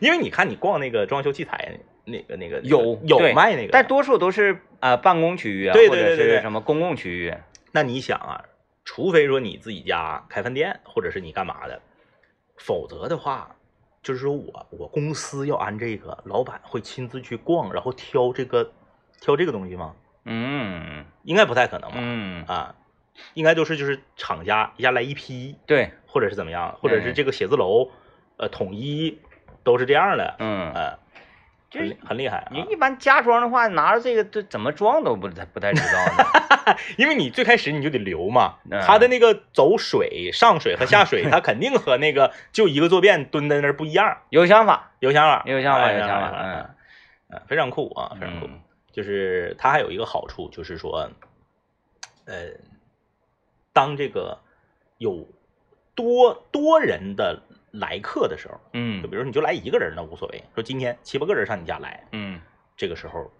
[0.00, 7.34] 因为你看，你逛那个装修器材，那个那个有有卖那个，但多数都是啊办公区域啊，对或者对对对对是什么公共区域，
[7.72, 8.44] 那你想啊，
[8.86, 11.80] 除非说你自己家开饭店，或者是你干嘛的，
[12.56, 13.56] 否则的话，
[14.02, 18.72] 就是说我我公司要安这个，老板会亲自去逛，然后挑这个
[19.20, 19.94] 挑这个东西吗？
[20.24, 21.96] 嗯应该不太可能吧？
[21.98, 22.74] 嗯，啊，
[23.34, 27.90] 应该都是就是厂家一下来一批，对，或者是怎么样，或者是嗯这个写字楼，
[28.36, 29.18] 呃，统一
[29.64, 30.98] 都是这样的，嗯，呃，
[31.70, 32.60] 就很厉很厉害啊你。
[32.70, 46.66] 一般家装的话，拿着这个这怎么装都不太不太知道呢， 因为你最开始你就得留嘛，嗯它的那个走水、上水和下水，它肯定和那个 就一个坐便蹲在那儿不一样，有想法，有想法，有想法哎有想法嗯
[47.32, 48.46] 嗯，非常酷啊，非常酷。
[48.46, 48.60] 嗯
[48.92, 51.08] 就是它还有一个好处，就是说，
[52.26, 52.34] 呃，
[53.72, 54.36] 当这个
[54.98, 55.28] 有
[55.94, 57.40] 多多人的
[57.72, 62.40] 来客的时候，嗯就嗯比如你就来一个人那无所谓，说今天七八个人上你家来，嗯。
[62.76, 63.30] 这个时候，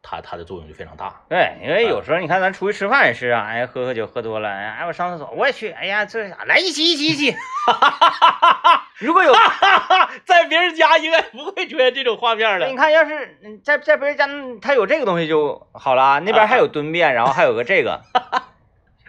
[0.00, 1.20] 它它的作用就非常大。
[1.28, 7.34] 对，因为有时候你看咱出去吃饭也是啊，哎，喝喝酒喝多了，哎，我上厕所我也去，哎呀，这啥来一起一起一起。
[9.00, 9.32] 如果有，
[10.24, 18.00] 在别人家应该不会出现这种画面的你看要是嗯在在别人家嗯他有这个东西就好了啊，那边还有蹲便，然后还有个这个，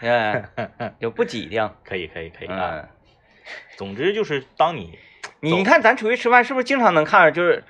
[0.02, 0.44] 嗯，
[1.00, 1.70] 就不挤挺。
[1.86, 2.72] 可以可以可以啊。
[2.74, 2.90] 嗯，
[3.78, 4.98] 总之就是当你
[5.40, 7.64] 你你看咱出去吃饭是不是经常能看着就是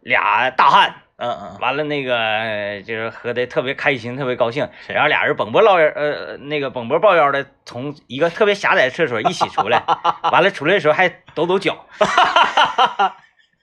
[0.00, 0.96] 俩大汉？
[1.16, 9.84] 嗯嗯完了，那个呃就是喝的特别开心，特别高兴，然后俩人蹦波捞腰，呃，那个蹦波抱腰的从一个特别狭窄的厕所一起出来，
[10.32, 11.86] 完了出来的时候还抖抖脚。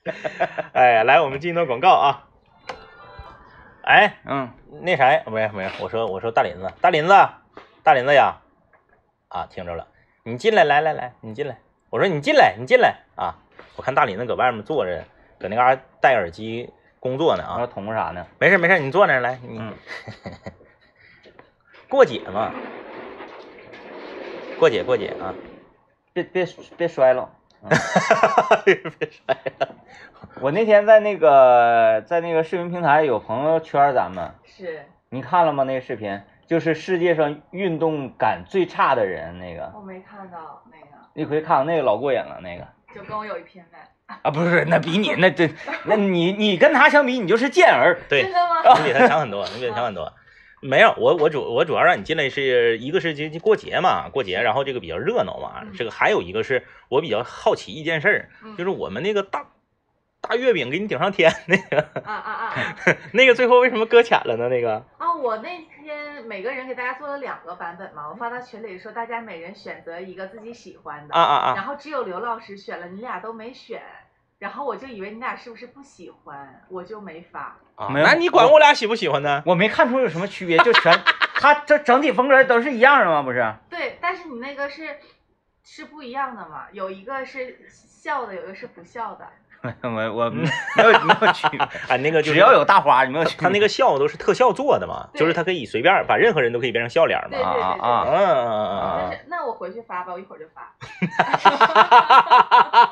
[0.72, 2.24] 哎，来我们进一段广告啊。
[3.82, 7.14] 哎，嗯，那啥，没有没有，我说我说大林子，大林子，
[7.82, 8.36] 大林子呀，
[9.28, 9.86] 啊，听着了，
[10.24, 11.58] 你进来，来来来，你进来。
[11.90, 13.34] 我说你进来，你进来啊。
[13.76, 15.04] 我看大林子搁外面坐着，
[15.40, 17.66] 搁那嘎、戴耳机工作呢我说啊。
[17.66, 18.24] 捅啥呢？
[18.38, 19.74] 没事没事，你坐那来，你、嗯
[21.90, 22.52] 过节嘛，
[24.60, 25.34] 过节过节啊。
[26.12, 27.28] 别别别摔了。
[28.64, 28.74] 别
[29.10, 29.74] 摔了。
[30.40, 35.64] 我那天在那个在那个视频平台有朋友圈咱们，是你看了吗？
[35.64, 42.66] 那个视频就是世界上运动感最差的人那个，我没看到那个，你可以看那个老过瘾了那个。
[42.94, 43.78] 就跟我有一拼呗。
[44.22, 45.48] 啊，不是，那比你那这，
[45.86, 47.98] 那你你跟他相比，你就是健儿。
[48.08, 48.78] 对真，的吗？
[48.78, 50.12] 你比他强很多，你比他强很多。
[50.60, 59.46] 没有，我我主我主要让你进来是一个是就就过节嘛，过节，然后这个比较热闹嘛，嗯这个还有一个是我比较好奇一件事儿，嗯就是我们那个大
[60.20, 62.76] 大月饼给你顶上天那个啊啊啊啊！
[63.12, 64.48] 那个最后为什么搁浅了呢？
[64.48, 65.48] 那个啊，我那
[65.82, 73.82] 天每个人给大家做了两个版本嘛，我发到群里说大家每人选择一个自己喜欢的，啊啊啊，然后只有刘老师选了，你俩都没选，
[74.38, 77.56] 然后我就以为你俩是不是不喜欢，我就没发。
[77.74, 79.42] 啊没有那你管我俩喜不喜欢呢？
[79.44, 80.92] 我没看出有什么区别，就全
[81.36, 83.22] 他这整体风格都是一样的吗？
[83.22, 83.54] 不是？
[83.68, 84.98] 对，但是你那个是
[85.64, 89.26] 是不一样的嘛，有一个是笑的，有一个是不笑的。
[89.82, 90.42] 我我没
[90.82, 93.42] 有没有区别，啊，那个就是只要有大花，你没有区别。
[93.42, 97.28] 他那个笑都是特效做的嘛，就是他可以随便把任何人都可以变成笑脸嘛。
[97.30, 100.74] 对对对对啊啊嗯嗯嗯啊就是那我回去发吧，我一会儿就发。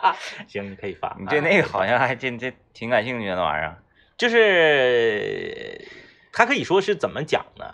[0.06, 0.14] 嗯，
[0.46, 1.16] 行，你可以发。
[1.18, 3.76] 你对那个好像还真这挺感兴趣的那玩意儿。
[4.16, 5.88] 就是
[6.33, 7.64] 他可以说是怎么讲呢？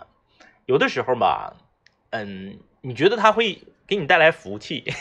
[0.65, 1.53] 有的时候吧，
[2.09, 4.83] 嗯，你觉得他会给你带来福气，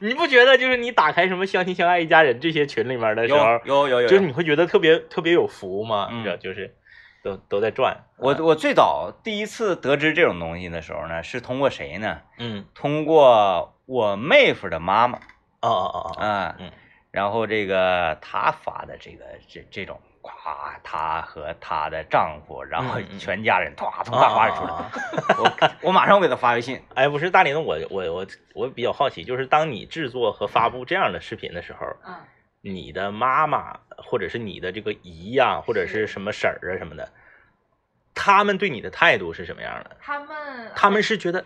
[0.00, 0.58] 你不觉得？
[0.58, 6.08] 就是你打开什么相亲相爱一家人这些群里面的时候，有有有就是你会觉得特别特别有福吗？
[6.10, 6.74] 嗯你知道，就是
[7.22, 8.04] 都都在转。
[8.18, 12.20] 我我最早第一次得知这种东西的时候呢，是通过谁呢？
[12.38, 15.18] 嗯通过我妹夫的妈妈
[15.60, 16.70] 哦哦哦哦，啊，嗯
[17.10, 24.72] 然后这个他发的这个这这种，咵，她和她的丈夫，然后嗯嗯全家人唰从大花里出来，
[25.38, 32.14] 我我马上给她发微信， 哎，不是大林，我我我我比较好奇，就是当你制作和发布这样的视频的时候，嗯，
[32.62, 37.08] 你的妈妈或者是你的这个姨呀、或者是什么婶儿啊什么的，
[38.14, 39.96] 他们对你的态度是什么样的？
[40.00, 41.44] 他们他们是觉得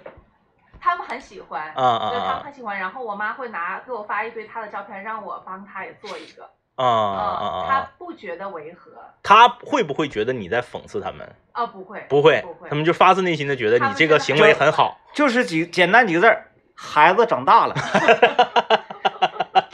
[0.81, 2.79] 他们很喜欢，啊啊就是他们啊很喜欢。
[2.79, 6.49] 然后我妈会拿给我发一堆她的照片，让我帮她也做一个。
[6.85, 8.91] 啊啊啊嗯她啊，不觉得违和
[9.23, 11.29] 他会不会觉得你在讽刺他们？
[11.53, 12.77] 啊，不会，不会，不会他。
[12.77, 14.99] 们就发自内心的觉得你这个行为很好。
[15.13, 17.75] 就是几简单几个字儿，孩子长大了，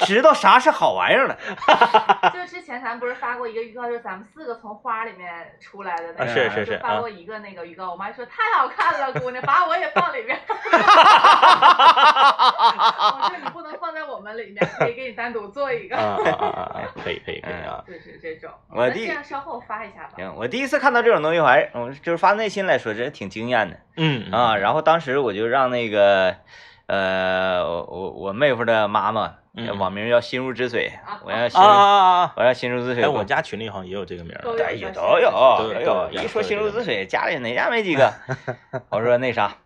[0.04, 1.36] 知道啥是好玩意儿了。
[2.32, 5.28] 就之前咱们不是发过一个预告，就是咱们四个从花里面
[5.60, 7.90] 出来的那个，啊是是是就发过一个那个预告。
[7.90, 10.38] 我妈说太好看了，姑娘，把我也放里面。
[13.14, 15.96] 我说你不能放在我们里面，可以给你单独做一个。
[15.96, 16.82] 啊啊啊！
[17.02, 17.82] 可以可以可以啊！
[17.86, 18.50] 就是这种。
[18.70, 20.12] 我弟那这样稍后发一下吧。
[20.16, 24.56] 行，我第一次看到这种东西，我还嗯，就是发自内心来说，真挺惊艳的嗯啊。
[24.56, 26.36] 然后当时我就让那个
[26.86, 30.92] 呃，我我我妹夫的妈妈，嗯网名叫心如止水
[31.24, 31.58] 我让心！
[31.60, 34.42] 我让心如止水给哎，我，我家群里好像也有这个名儿。
[34.42, 38.12] 都哎都有都有一说心如止水，家里哪家没几个？
[38.90, 39.56] 我说那啥，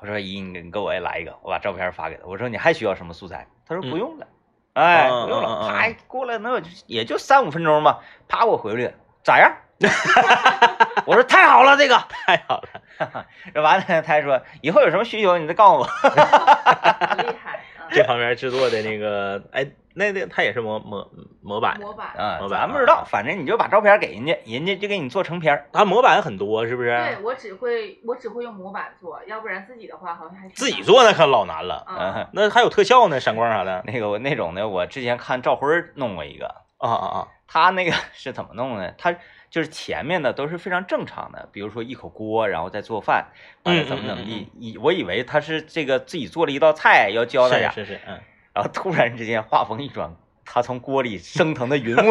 [0.00, 2.22] 我说姨，你给我也来一个，我把照片发给他。
[2.26, 3.48] 我说你还需要什么素材？
[3.66, 4.26] 他说不用了，
[4.74, 5.68] 哎，嗯不用了。
[5.68, 9.52] 啪，过来能有也就三五分钟吧，啪我回回来了，咋样？
[11.06, 11.96] 我说太好了，这个。
[12.26, 15.84] 太好了，这完了，他还说以后有什么需求你再告诉我。
[15.84, 17.56] 很厉害。
[17.56, 17.60] 嗯
[17.90, 21.08] 这方面制作的那个，哎，那那他也是模模
[21.42, 22.08] 模板，模板。
[22.16, 25.68] 啊，模板咱不知道，反正你就把照片给人家，人家就给你做成片儿。
[25.72, 27.18] 他模板很多，是不是对？
[27.22, 33.84] 我只会我只会用模板做，要不然自己的话好像还自己做那可老难了，啊嗯，那还有特效呢，闪光啥的。
[33.86, 36.46] 那个我那种的，我之前看赵辉弄过一个，
[36.78, 37.28] 啊啊啊！
[37.46, 38.94] 他那个是怎么弄的？
[38.98, 39.14] 他
[39.54, 43.28] 就是前面的都是非常正常的，比如说一口锅，然后再做饭，
[43.62, 44.50] 完了嗯怎么怎么嗯地。
[44.58, 48.18] 以我以为他是这个自己做了一道菜要教大家，是是是，嗯，
[48.52, 50.12] 然后突然之间话锋一转，
[50.44, 52.00] 他从锅里升腾的云雾。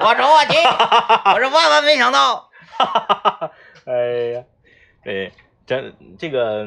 [0.00, 0.58] 我说我去，
[1.32, 2.50] 我是万万没想到。
[3.86, 3.94] 哎
[4.34, 4.42] 呀，
[5.04, 5.30] 对，
[5.64, 6.66] 这这个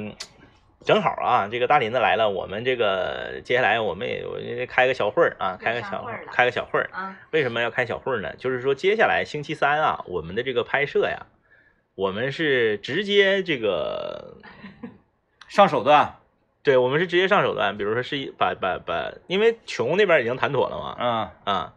[0.84, 6.90] 正好啊，这个大林子来了，我们这个接下来我们也开个小会儿啊，开个小开会儿开个小会儿。
[6.92, 8.36] 啊，为什么要开小会儿呢？
[8.38, 11.28] 就是说接下来星期三啊，我们的这个拍摄呀，
[11.96, 14.38] 我们是直接这个
[15.48, 16.16] 上手段，
[16.64, 21.74] 对，我们是直接上手段，比如说是一把把把，因为琼那边已经谈妥了嘛，嗯，啊，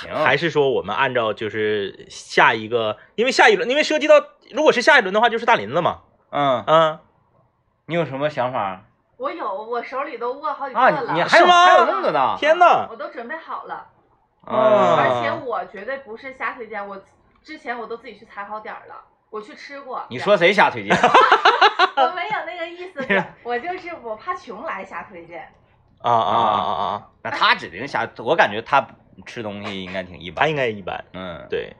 [0.00, 4.14] 行，还是说我们按照就是下一个，因为下一轮，因为涉及到
[4.52, 6.98] 如果是下一轮的话，就是大林子嘛，嗯，嗯，
[7.86, 8.80] 你有什么想法
[9.16, 10.90] 我有，我手里都握好几个啊？
[10.90, 12.36] 了，你还有是吗还有那么多呢？
[12.38, 13.86] 天呐，我都准备好了，
[14.46, 17.00] 嗯啊而且我绝对不是瞎推荐，我
[17.42, 18.94] 之前我都自己去踩好点儿了，
[19.30, 20.04] 我去吃过。
[20.08, 20.96] 你说谁瞎推荐？
[21.96, 23.06] 我没有那个意思，
[23.44, 25.52] 我就是我怕穷来瞎推荐。
[26.00, 28.84] 啊啊啊啊啊，那他指定瞎，我感觉他
[29.26, 30.50] 吃东西应该挺一他般。
[30.50, 31.76] 应该一般，嗯，，对，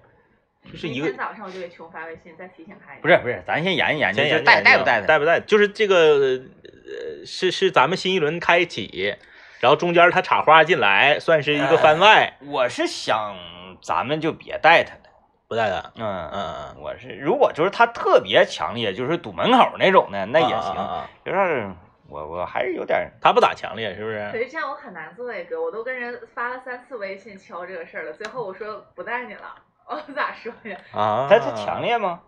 [0.71, 3.03] 就是一天早上我就给琼发微信，再提醒他一下。
[3.03, 5.07] 不是不是，咱先研究研究，先就带带不带的？
[5.07, 9.15] 带不带，就是这个呃是是咱们新一轮开启，
[9.61, 12.37] 然后中间他插花进来，算是一个番外。
[12.47, 13.37] 我是想
[13.83, 15.11] 咱们就别带他了，
[15.49, 15.93] 不带他。
[15.97, 20.57] 嗯嗯嗯，我是如果就是他特别强烈，就是堵门口那种的，那也行。
[20.57, 21.71] 啊啊啊啊就是
[22.09, 24.29] 我我还是有点他不咋强烈，是不是？
[24.31, 29.55] 可是这样我很难做呀，哥，我都跟人发了三次微信敲这个事儿了，最后我说不带你了，
[29.93, 30.79] 我咋说呀？
[30.93, 31.81] 啊，他他强。
[31.83, 32.21] 烈吗？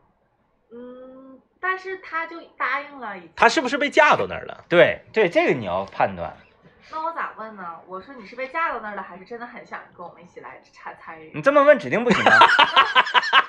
[0.72, 3.30] 嗯，但是他就答应了，已经。
[3.36, 4.64] 他是不是被架到那儿了？
[4.68, 6.36] 对对，这个你要判断。
[6.90, 7.62] 那我咋问呢？
[7.86, 11.32] 我说你是被架到那儿了，还是真的很想跟我们一起来参参与？
[11.34, 12.22] 你这么问指定不行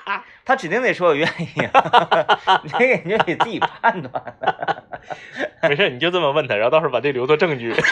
[0.06, 4.34] 啊，他指定得说我愿意啊，这个你就得自己判断。
[5.62, 7.74] 没事，你就这么问他，然后到时候把这留作证据。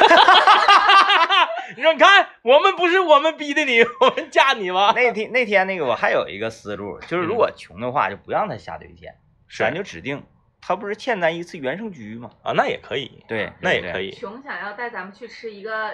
[1.85, 4.93] 你说，你看，我们不是我们逼的你， 我们嫁你吗？
[4.97, 9.15] 那天那天那个我还有一个思路，就是如果穷的话，就不让他下对天，
[9.59, 10.25] 咱就指定
[10.63, 12.31] 他不是欠咱一次原生居吗？
[12.43, 15.91] 啊，那也可以，对，那也可以，穷想要带咱们去吃一个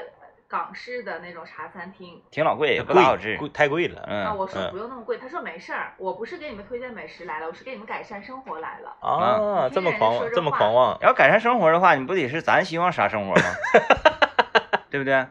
[0.47, 2.23] 港式的那种茶餐厅。
[2.31, 3.37] 挺老贵，也不好吃。
[3.37, 4.01] 贵太贵了。
[4.03, 8.97] 啊，嗯，我说嗯不用那么贵，他说没事儿，我不是给你们推荐美食来了，我是给你们改善生活来了。
[9.01, 13.43] 啊，嗯这么狂妄，这么狂妄，要改善生活的话，你不得是咱希望啥生活吗？
[14.89, 15.27] 对不对？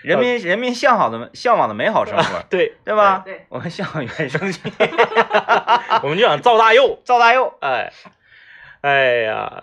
[0.04, 3.22] 人民人民向好的向往的美好生活， 对，对吧？
[3.24, 4.60] 对，我们向往原生居。
[6.02, 7.92] 我们就想造大佑，造大佑，哎，
[8.80, 9.62] 哎呀，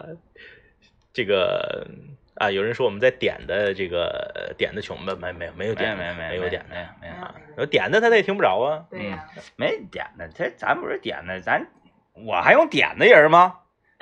[1.13, 1.87] 这个
[2.35, 7.13] 啊，有人说我们在点的这个点的穷吧，没没没有没有点的，没有没有没有点的没有
[7.55, 11.65] 没有点的他他也听不着啊，对呀、没点的，他咱不是点的，咱
[12.13, 13.55] 我还用点的人吗？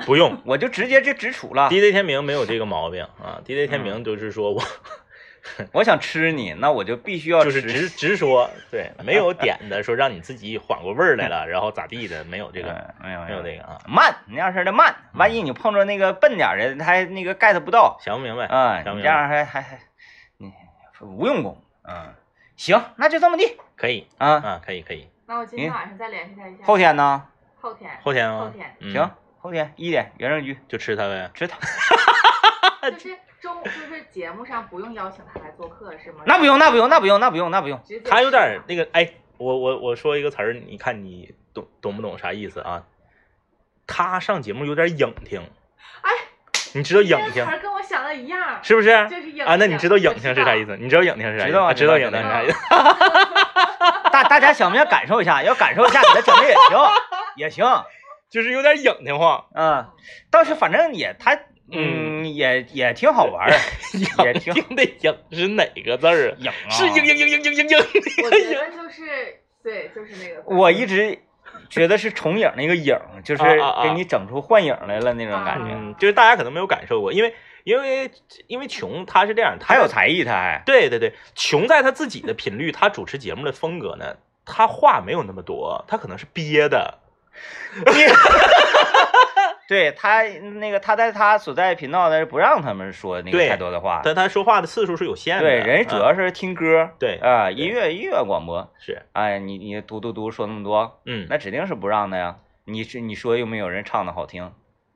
[0.05, 0.41] 不用。
[0.45, 1.69] 我就直接就直处了。
[1.69, 4.61] DJ 天明没有这个毛病啊，DJ 天明就是说我
[5.71, 7.43] 我想吃你，那我就必须要。
[7.43, 19.79] 就是直直说，对， 没有点的说让你自己缓过味儿来了，然后咋地的，没有这个，嗯没有没有这个啊，慢，那样式的慢，万一你碰着那个笨点的，他还那个 get 不到想不明白啊，这样还还还，
[20.37, 20.51] 你
[21.01, 21.61] 无用功。
[21.87, 22.13] 嗯，
[22.55, 24.27] 行，那就这么地可以啊。
[24.27, 26.63] 啊，可以可以，那我今天晚上再联系他一下。
[26.63, 27.23] 后天呢？
[27.61, 31.57] 后天后天啊，后天嗯行，后天一点原生局就吃他呗，吃它。
[32.91, 36.23] 就是中就是节目上不用邀请他来做客是吗？
[36.25, 37.81] 那不用，那不用，那不用，那不用，那不用。
[38.09, 42.83] 他有点那个，哎，我我我说一个词儿，你看你懂懂不懂啥意思啊？
[43.87, 45.41] 他上节目有点影听，
[46.01, 46.09] 哎，
[46.73, 48.89] 你知道影听词跟我想的一样，是不是？
[49.09, 50.65] 就是影啊，那你知道影听是啥意？
[50.65, 50.75] 思？
[50.77, 51.51] 你知道影听是啥意思？
[51.51, 52.57] 知道啊知道影听是啥意思？
[54.11, 55.43] 大大家想不想感受一下？
[55.43, 56.89] 要感受一下，给他整的也行，
[57.37, 57.65] 也行。
[58.29, 59.85] 就是有点影听话，嗯，
[60.31, 61.37] 倒是反正也他
[61.71, 63.51] 嗯也也挺好玩儿，
[64.23, 66.37] 也挺听的影是哪个字儿啊？
[66.39, 66.69] 影啊。
[66.69, 67.77] 是影影影影影影影。
[68.23, 70.43] 我觉得就是对，就是那个。
[70.55, 71.17] 我一直
[71.69, 73.43] 觉得是重影那个影，就是
[73.83, 75.71] 给你整出幻影来了那种感觉。
[75.73, 78.11] 嗯，就是大家可能没有感受过，因为因为
[78.47, 86.99] 因为琼他是这样，他有才艺，他还对对对，琼在他自己的频率，他主持节目的风格呢，他话没有那么多，他可能是憋的。
[89.67, 94.01] 对他那个他在他所在频道呢不让他们说那个太多的话。
[94.03, 95.43] 但他说话的次数是有限的。
[95.43, 98.71] 对，人家主啊要是听歌，对啊，音乐音乐广播。
[98.77, 102.37] 是哎，你你嘟嘟嘟说那么多，嗯，那指定是不让的呀。
[102.65, 104.51] 你是你说有没有人唱的好听，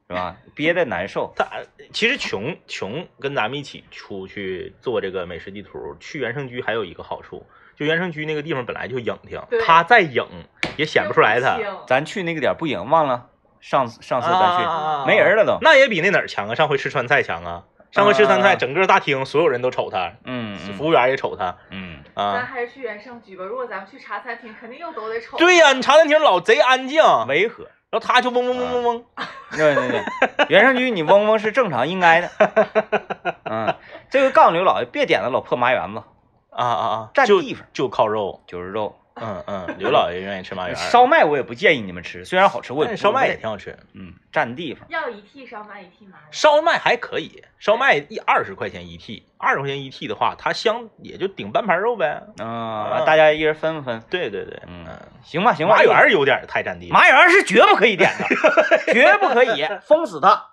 [0.08, 0.38] 是吧？
[0.56, 1.34] 憋的难受。
[1.36, 1.48] 他
[1.92, 10.26] 其实穷穷跟咱们一起出去做这个美食地图，去原生居还有一个好处，就原生居那个地方本来就影听对，他再影
[10.78, 11.60] 也显不出来他。
[11.88, 13.30] 咱去那个点不影，忘了
[13.62, 15.58] 上次上次再去、啊没人了都。
[15.62, 16.56] 那也比那哪儿强啊？
[16.56, 17.64] 上回吃川菜强啊！
[17.92, 22.50] 上回吃川菜，啊整个大厅所有人都瞅他，嗯服务员也瞅他嗯咱啊。
[22.52, 23.44] 还是去原生居吧。
[23.44, 25.38] 如果咱们去茶餐厅，肯定又都得瞅。
[25.38, 27.64] 对呀、你茶餐厅老贼安静，嗯，违和。
[27.92, 29.06] 然后他就嗡嗡嗡嗡嗡。
[29.58, 30.04] 对对对，
[30.48, 32.30] 原生居你嗡嗡是正常应该的。
[33.46, 33.76] 嗯，
[34.12, 36.04] 这个告诉刘老爷，别点那老破麻圆子，
[36.52, 37.10] 啊啊啊！
[37.16, 38.99] 占地方就靠肉，就是肉。
[39.22, 43.78] 嗯嗯， 刘老爷愿意吃麻圆，烧麦我也不建议你们吃，虽然好吃，我烧麦也挺好吃。
[43.94, 44.86] 嗯占地方。
[44.90, 46.28] 要一屉烧麦一屉麻圆。
[46.30, 52.22] 烧麦还可以，烧麦一二十块钱一屉，二十块钱一屉的话，它香也就顶半盘肉呗。
[52.40, 54.00] 嗯，大家一人分分。
[54.10, 54.86] 对对对，嗯，
[55.24, 55.78] 行吧行吧。
[55.78, 57.00] 麻圆有点太占地方。
[57.00, 60.46] 麻圆是绝不可以点的， 绝不可以，封死他。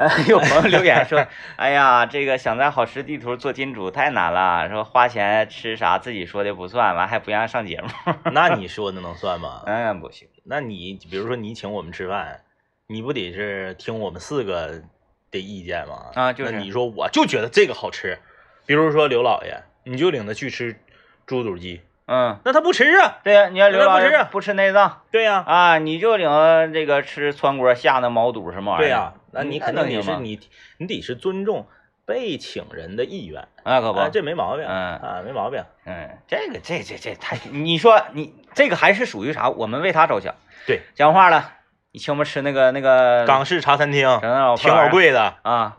[0.00, 7.88] 呃， 有朋友留言说：“哎呀，这个想在好吃地图做金主太难了，说花钱吃啥自己说的不算，完还不让上节目。
[8.32, 9.60] 那你说的能算吗？
[9.68, 10.26] 嗯，不行。
[10.44, 12.40] 那你比如说你请我们吃饭，
[12.86, 14.80] 你不得是听我们四个
[15.30, 16.06] 的意见吗？
[16.14, 18.18] 啊就是那你说我就觉得这个好吃，
[18.64, 20.80] 比如说刘老爷，你就领他去吃
[21.26, 23.18] 猪肚鸡，嗯，那他不吃啊？
[23.22, 26.26] 对呀，你要刘老那不吃爷不吃内脏对呀、啊，你就领
[26.72, 28.86] 这个吃川锅下那毛肚什么玩意儿？
[28.86, 30.40] 对呀、那你肯定能行吗也是你
[30.78, 31.66] 你得是尊重
[32.06, 35.64] 被请人的意愿，那，可不，啊，这没毛病，嗯啊，没毛病。
[35.84, 39.48] 嗯，这个这这这太，你说你这个还是属于啥？
[39.48, 40.34] 我们为他着想。
[40.66, 41.52] 对，讲话了，
[41.92, 45.78] 你请我们吃那个那个港式茶餐厅挺老贵的，啊，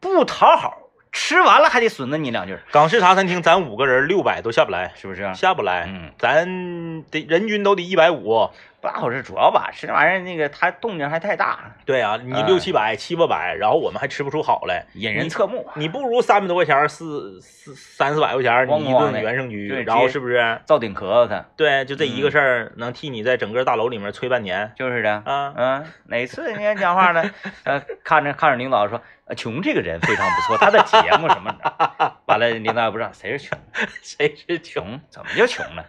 [0.00, 0.76] 不讨好，
[1.12, 5.32] 吃完了还得损着你两句，港式茶餐厅咱五个人六百都下不来，是不是？
[5.34, 8.50] 下不来，嗯，咱得人均都得一百五。
[8.80, 20.60] 不大好吃，主要吧，吃这玩意儿那个它动静还太大，对啊，你哎六七百、七八百，然后我们还吃不出好来，引人侧目，你不如三百多块钱、四四三四百块钱，你一顿原生居，对然后是不是？
[20.64, 25.10] 造顶壳子它，对，就这一个嗯事儿能替你在整个大楼里面吹半年就是的。
[25.26, 25.52] 啊！
[25.56, 27.30] 嗯，哪次人家讲话呢？
[27.64, 33.58] 呃，看着看着领导说，呃，穷这个人非常不错，他的节目什么的，完了领导也不知道谁是穷，
[34.02, 34.70] 谁是穷？
[34.80, 35.84] 穷怎么就穷了？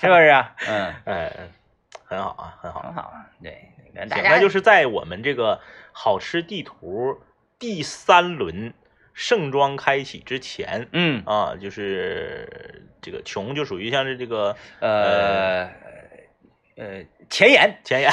[0.00, 0.52] 是不是啊？
[0.68, 1.32] 嗯， 哎，
[2.08, 2.80] 很好啊，很好。
[2.80, 3.68] 很好啊，对，
[4.08, 5.60] 大行，家那就是在我们这个
[5.92, 7.20] 好吃地图
[7.58, 8.72] 第三轮
[9.12, 11.22] 盛装开启之前嗯。
[11.26, 15.64] 啊，就是这个穷就属于像是这个呃
[16.76, 18.10] 呃前沿前沿，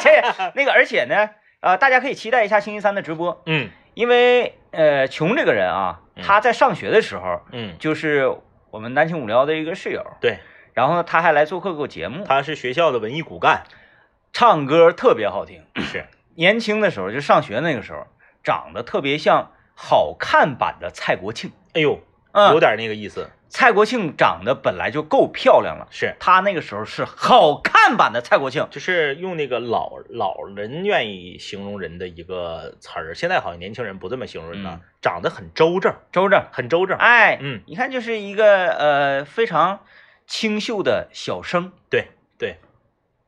[0.00, 0.24] 前沿
[0.56, 1.30] 那个，而且呢，
[1.60, 3.70] 呃，大家可以期待一下星期三的直播，嗯。
[3.94, 6.22] 因为呃，穷这个人啊，嗯。
[6.22, 8.28] 他在上学的时候嗯，就是
[8.70, 10.38] 我们南青五聊的一个室友，对，
[10.78, 13.64] 然后呢，他还来做客过节目，他是学校的文艺骨干，
[14.32, 15.64] 唱歌特别好听。
[15.74, 16.06] 是。
[16.36, 18.06] 年轻的时候就上学那个时候，
[18.44, 21.50] 长得特别像好看版的蔡国庆。
[21.72, 21.98] 哎呦，
[22.30, 26.14] 嗯，有点那个意思，蔡国庆长得本来就够漂亮了，是。
[26.20, 28.64] 他那个时候是好看版的蔡国庆。
[28.70, 34.80] 就是用那个老老人愿意形容人的一个词儿，现在好像年轻人不这么形容人了，嗯。
[35.02, 36.96] 长得很周正，周正，很周正。
[36.98, 39.80] 哎，嗯，你看就是一个呃非常
[40.28, 42.08] 清秀的小生，对
[42.38, 42.58] 对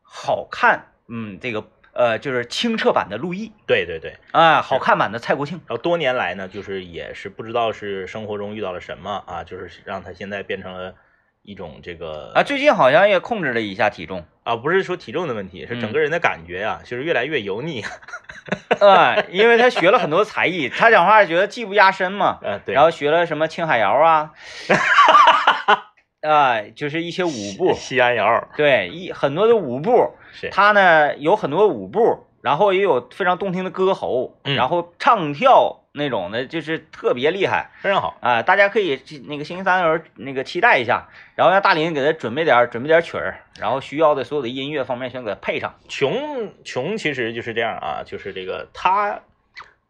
[0.02, 4.18] 好看，嗯，这个呃就是清澈版的陆毅对对对。
[4.32, 5.58] 啊，好看版的蔡国庆。
[5.66, 10.94] 然后多年来呢，就是也是不知道是生活中遇到了什么啊，就是让他现在变成了
[11.42, 17.82] 一种这个啊，最近好像也控制了一下体重，啊，不是说体重的问题，是整嗯个人的感觉呀、就是越来越油腻。
[18.78, 24.32] 啊，因为他学了很多才艺，他讲话觉得技不压身嘛， 啊，对，然后学了什么青海摇啊，
[26.22, 30.10] 啊，就是一些舞步，西安窑对，一很多的舞步，
[30.52, 38.16] 他呢有很多舞步，然后也有非常动听的歌喉，嗯然后唱跳那种的，就是特别厉害非常好。
[38.20, 38.42] 啊！
[38.42, 45.74] 大家可以那个星期三的时候那个期待一下，然后让大林给他准备点准备点曲儿，然后需要的所有的音乐方面先给他配上。
[45.88, 49.20] 穷穷其实就是这样啊，就是这个他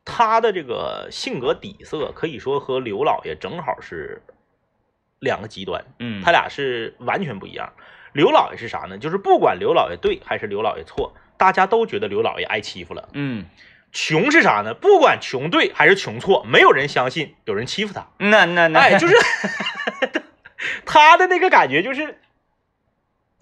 [0.05, 4.22] 他的这个性格底色可以说和刘老爷正好是
[5.21, 7.73] 两个极端，嗯，他俩是完全不一样。
[8.12, 8.99] 刘老爷是啥呢？
[8.99, 13.09] 就是不管刘老爷对还是刘老爷错，大家都觉得刘老爷挨欺负了。
[13.12, 13.47] 嗯，
[13.93, 14.75] 穷是啥呢？
[14.75, 18.09] 不管穷对还是穷错，没有人相信有人欺负他。
[18.18, 19.14] 那那那，哎，就是
[20.85, 22.18] 他的那个感觉，就是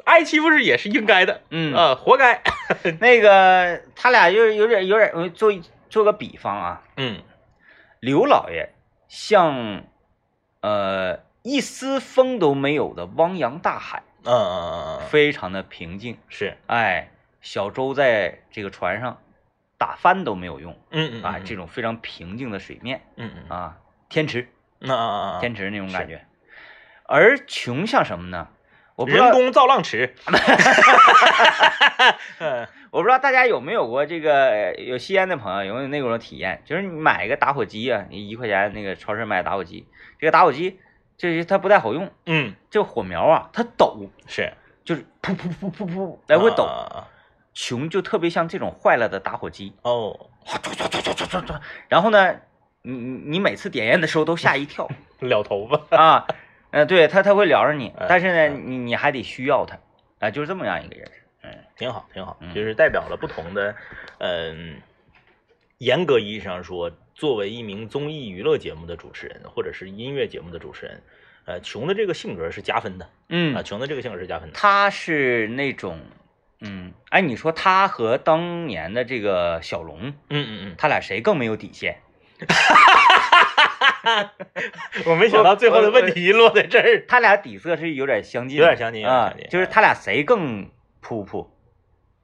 [0.04, 2.42] 挨欺负是也是应该的，嗯呃，活该。
[3.00, 5.50] 那个他俩就是有点有点，做
[5.88, 7.22] 做个比方啊，嗯
[8.00, 8.74] 刘老爷
[9.08, 9.84] 像
[10.60, 16.18] 呃一丝风都没有的汪洋大海，嗯嗯嗯，非常的平静。
[16.28, 17.08] 是，哎，
[17.40, 19.18] 小舟在这个船上
[19.78, 23.78] 打翻都没有用嗯嗯啊，这种非常平静的水面嗯嗯啊，
[24.10, 24.42] 天池
[24.80, 26.26] 嗯嗯嗯天池那种感觉。
[27.04, 28.48] 而穷像什么呢？
[28.96, 30.14] 我嗯，不知道，人工造浪池。
[32.40, 39.86] 嗯 我不知道大家有没有过这个有吸烟的朋友有没有那种体验，就是你买一个打火机啊，你一块钱那个超市买打火机，
[40.18, 40.80] 这个打火机
[41.18, 44.50] 就是它不太好用，嗯，这个火苗啊它抖，是。
[44.84, 47.06] 就是噗噗噗噗噗来回抖，啊。
[47.52, 50.30] 熊就特别像这种坏了的打火机，哦，
[51.88, 52.36] 然后呢，
[52.82, 54.88] 你你你每次点烟的时候都吓一跳
[55.20, 55.96] 燎头发。
[55.96, 56.26] 啊，
[56.70, 59.76] 呃，对它它会撩着你哎，但是呢，哎你你还得需要它，
[60.20, 61.10] 啊，就是这么样一个人，
[61.42, 61.50] 嗯。
[61.76, 63.74] 挺好，挺好嗯，就是代表了不同的，
[64.18, 64.80] 嗯，
[65.78, 71.02] 严格意义上说，作为一名综艺娱乐节目的主持人，或者是音乐节目的主持人，
[71.46, 74.54] 呃，琼的这个性格是加分的啊，嗯，穷的这个性格是加分的。
[74.54, 75.98] 他是那种，
[76.60, 82.00] 嗯，哎，你说他和当年的这个小龙，嗯嗯嗯他俩谁更没有底线？
[84.04, 84.30] 嗯，
[85.04, 87.04] 我没想到最后的问题落在这儿。
[87.08, 91.50] 他俩底色是有点相近，有点相近啊就是他俩谁更扑扑？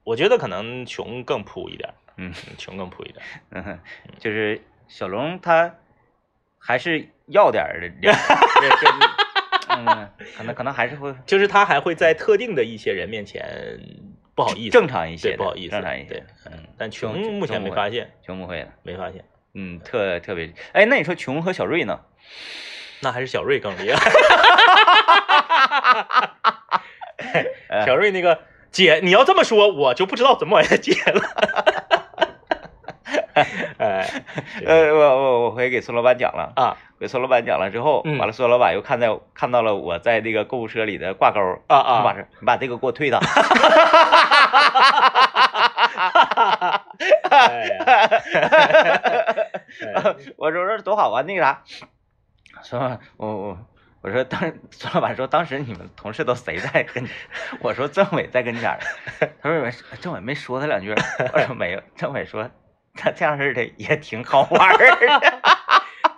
[0.05, 3.25] 我觉得可能穷更扑一点，嗯穷更扑一点。
[3.51, 3.79] 嗯哼，
[4.19, 5.75] 就是小龙他
[6.59, 7.89] 还是要点儿的，
[8.61, 8.87] 这这
[9.75, 13.79] 嗯，可能可能还是会 就是他还会在特定的一些人面前
[14.35, 19.25] 不好意思，正常一些不好意思，正常一些对，，嗯，但穷穷目前没发现，穷不会的，没发现。
[19.53, 20.53] 嗯，特特别。
[20.73, 22.01] 哎，那你说琼和小瑞呢？
[23.01, 24.11] 那还是小瑞更厉害。
[27.69, 28.39] 哎小瑞那个
[28.71, 31.94] 姐，你要这么说，我就不知道怎么往下接了。
[33.77, 34.07] 哎，
[34.65, 36.77] 呃，我我我回给孙老板讲了，啊。
[36.97, 38.17] 给孙老板讲了之后，嗯。
[38.17, 42.01] 完了孙老板又看在看到了我在那个购物车里的挂钩，啊啊。
[42.03, 43.19] 把这你把这个给我退了。
[50.37, 51.61] 我说说多好啊，那个啥，
[52.63, 53.57] 说我我
[54.01, 54.39] 我说当
[54.71, 57.05] 孙老板说当时你们同事都谁在跟，
[57.59, 58.79] 我说政委在跟前儿，
[59.41, 59.69] 他说
[59.99, 60.95] 政委没说他两句儿，
[61.33, 62.49] 我说没有，政委说
[62.95, 65.41] 他这样式的也挺好玩儿的。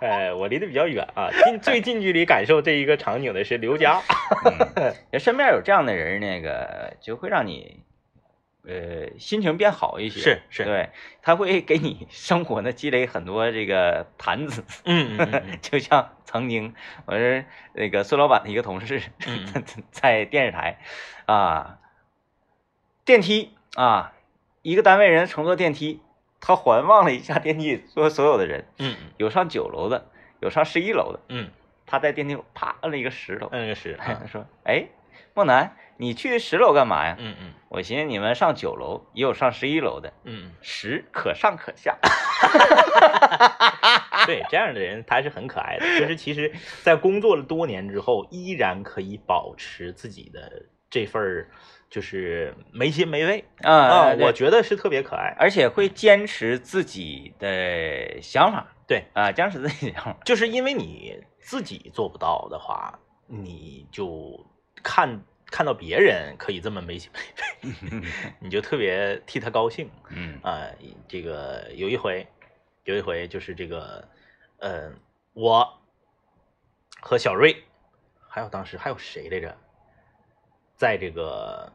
[0.00, 4.00] 哎，我离得比较远啊，近最近距离感受这一个场景的是刘佳。
[5.10, 7.82] 嗯，身边有这样的人，那个就会让你，
[8.64, 10.20] 呃，心情变好一些。
[10.20, 14.62] 是是对，他会给你 生活呢积累很多这个谈资。
[14.84, 16.74] 嗯嗯嗯嗯就像曾经
[17.04, 20.78] 我是那个孙老板的一个同事，嗯在电视台
[21.26, 21.78] 啊，
[23.04, 24.12] 电梯啊，
[24.62, 26.00] 一个单位人乘坐电梯，
[26.40, 30.06] 他环望了一下电梯里所所有的人，嗯有上九楼的，
[30.40, 31.50] 有上十一楼的，嗯。
[31.90, 34.88] 他在电梯啪摁了一个十楼，摁了个是啊他说：“哎，
[35.32, 37.54] 梦楠，你去十楼干嘛呀？”嗯嗯。
[37.70, 41.96] 我寻思你们上九楼，也有上十一楼的，嗯，十可上可下。
[44.26, 51.48] 对，这样的人他是很可爱的， 就是其实，在工作了多年之后，依然可以保持自己的这份儿
[51.90, 55.34] 就是没心没肺啊我觉得是特别可爱。
[55.38, 60.16] 而且会坚持自己的想法对，啊，坚持自己的想法。
[60.24, 64.46] 就是因为你自己做不到的话，你就
[64.82, 68.02] 看看到别人可以这么没心没肺，
[68.40, 69.90] 你就特别替他高兴。
[70.10, 70.68] 嗯啊、
[71.06, 72.26] 这个有一回，
[72.84, 74.06] 有一回就是这个，
[74.58, 74.92] 呃，
[75.34, 75.66] 我
[77.00, 77.64] 和小瑞，
[78.28, 79.56] 还有当时还有谁来着，
[80.78, 81.72] 在这个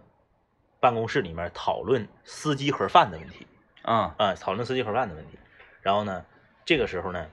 [0.80, 3.46] 办公室里面讨论司机盒饭的问题
[3.82, 5.38] 啊啊、讨论司机盒饭的问题。
[5.82, 6.26] 然后呢，
[6.64, 7.28] 这个时候呢，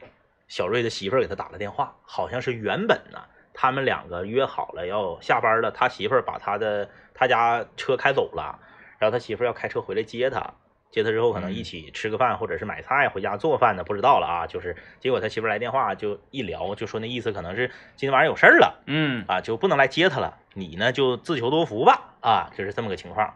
[0.49, 3.21] 小瑞的媳妇儿给他打了电话，好像是原本呢，
[3.55, 8.59] 他们两个约好了要下班了，他媳妇儿把他的他家车开走了，
[8.99, 10.55] 然后他媳妇儿要开车回来接他。
[10.91, 14.47] 接他之后，可能一起吃个饭，或者是买菜回家做饭的，不知道了啊。
[14.49, 20.40] 就是结果他媳妇儿来电话，就一聊，就说那意思可能是今天晚上有事儿了嗯啊，就不能来接他了。
[20.55, 22.15] 你呢就自求多福吧。
[22.21, 23.35] 啊，就是这么个情况。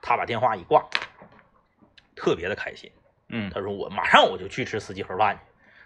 [0.00, 0.84] 他把电话一挂，
[2.14, 2.90] 特别的开心。
[3.28, 3.50] 嗯。
[3.50, 5.40] 他说我马上我就去吃司机盒饭去。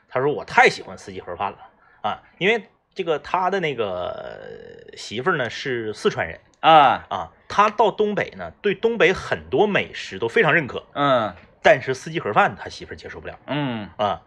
[0.08, 1.58] 他说我太喜欢司机盒饭了。
[2.02, 6.40] 啊，因为这个他的那个媳妇儿呢是四川人。
[6.60, 7.06] 啊。
[7.08, 11.34] 啊，他到东北呢，对东北很多美食都非常认可，嗯。
[11.62, 13.38] 但是司机盒饭他媳妇儿接受不了。
[13.46, 13.88] 嗯。
[13.96, 14.22] 啊，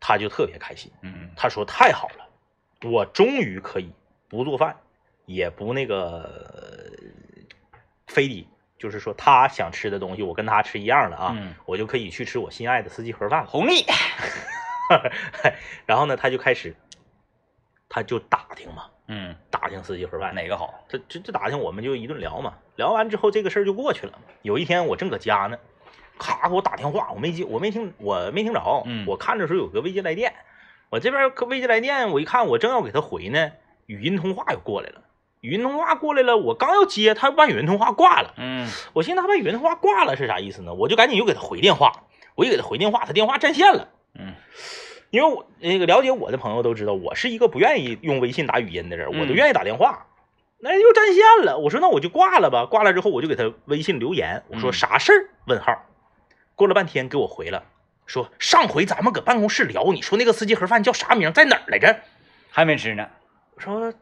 [0.00, 0.92] 他就特别开心。
[1.02, 1.30] 嗯。
[1.36, 2.28] 他说太好了，
[2.88, 3.92] 我终于可以
[4.28, 4.76] 不做饭，
[5.28, 6.90] 也不那个呃
[8.06, 8.48] 非得
[8.78, 13.46] 就是说他想吃的东西我跟他吃一样的啊，嗯我就可以去吃我心爱的司机盒饭了。
[13.46, 13.84] 红利
[15.84, 16.74] 然后呢，他就开始，
[17.90, 20.34] 他就打听嘛，嗯打听司机盒饭。
[20.34, 20.82] 哪个好？
[20.88, 22.54] 这这这打听，我们就一顿聊嘛。
[22.76, 24.18] 聊完之后，这个事儿就过去了。
[24.40, 25.58] 有一天我正搁家呢，
[26.18, 28.82] 咔给我打电话，我没接，我没听，我没听着。
[28.86, 30.32] 嗯我看着时候有个未接来电，
[30.88, 33.52] 我这边可未接来电，我一看，我正要给他回呢，
[33.86, 35.02] 语音通话又过来了。
[35.40, 38.34] 语音通话过来了，我刚要接，他把语音通话挂了。
[38.36, 40.74] 嗯我寻思他把语音通话挂了是啥意思呢？
[40.74, 43.88] 我就赶紧又给他回电话，我一给他回电话，他电话占线了。
[44.18, 44.34] 嗯
[45.10, 50.06] 因为我那个了解我的朋友都知道，我是一个不愿意用微信打语音的人，嗯我都愿意打电话。
[50.60, 52.66] 那又占线了，我说那我就挂了吧。
[52.66, 55.30] 挂了之后，我就给他微信留言，我说嗯啥事儿？
[55.46, 55.84] 问号。
[56.56, 57.62] 过了半天给我回了，
[58.04, 62.00] 说上回咱们搁办公室聊，你说那个司机盒饭叫啥名，在哪儿来着？
[62.50, 63.08] 还没吃呢。
[63.54, 63.94] 我说，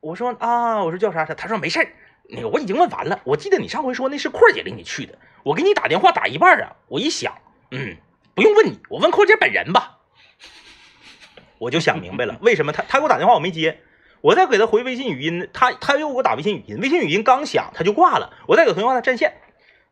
[0.00, 1.34] 我说啊，我说叫啥啥？
[1.34, 1.88] 他说没事儿，
[2.30, 3.20] 那个我已经问完了。
[3.24, 7.34] 我记得你上回说那是阔儿姐领你去的，我给你打电话打一半啊，我一想，
[7.70, 7.96] 嗯，
[8.34, 9.98] 不用问你，我问阔儿姐本人吧。
[11.58, 13.80] 我就想明白了，为什么他他给我打电话我没接，
[14.20, 19.32] 我再给他回微信语音，他他又给我打微信语音，微信语音刚响他就挂了，我再给他电话他占线，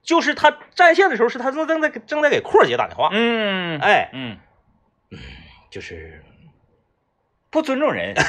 [0.01, 4.39] 就是他占线的时候是他正正在正在给阔儿姐打电话，嗯哎，嗯，
[5.69, 6.23] 就是
[7.51, 8.15] 不尊重人。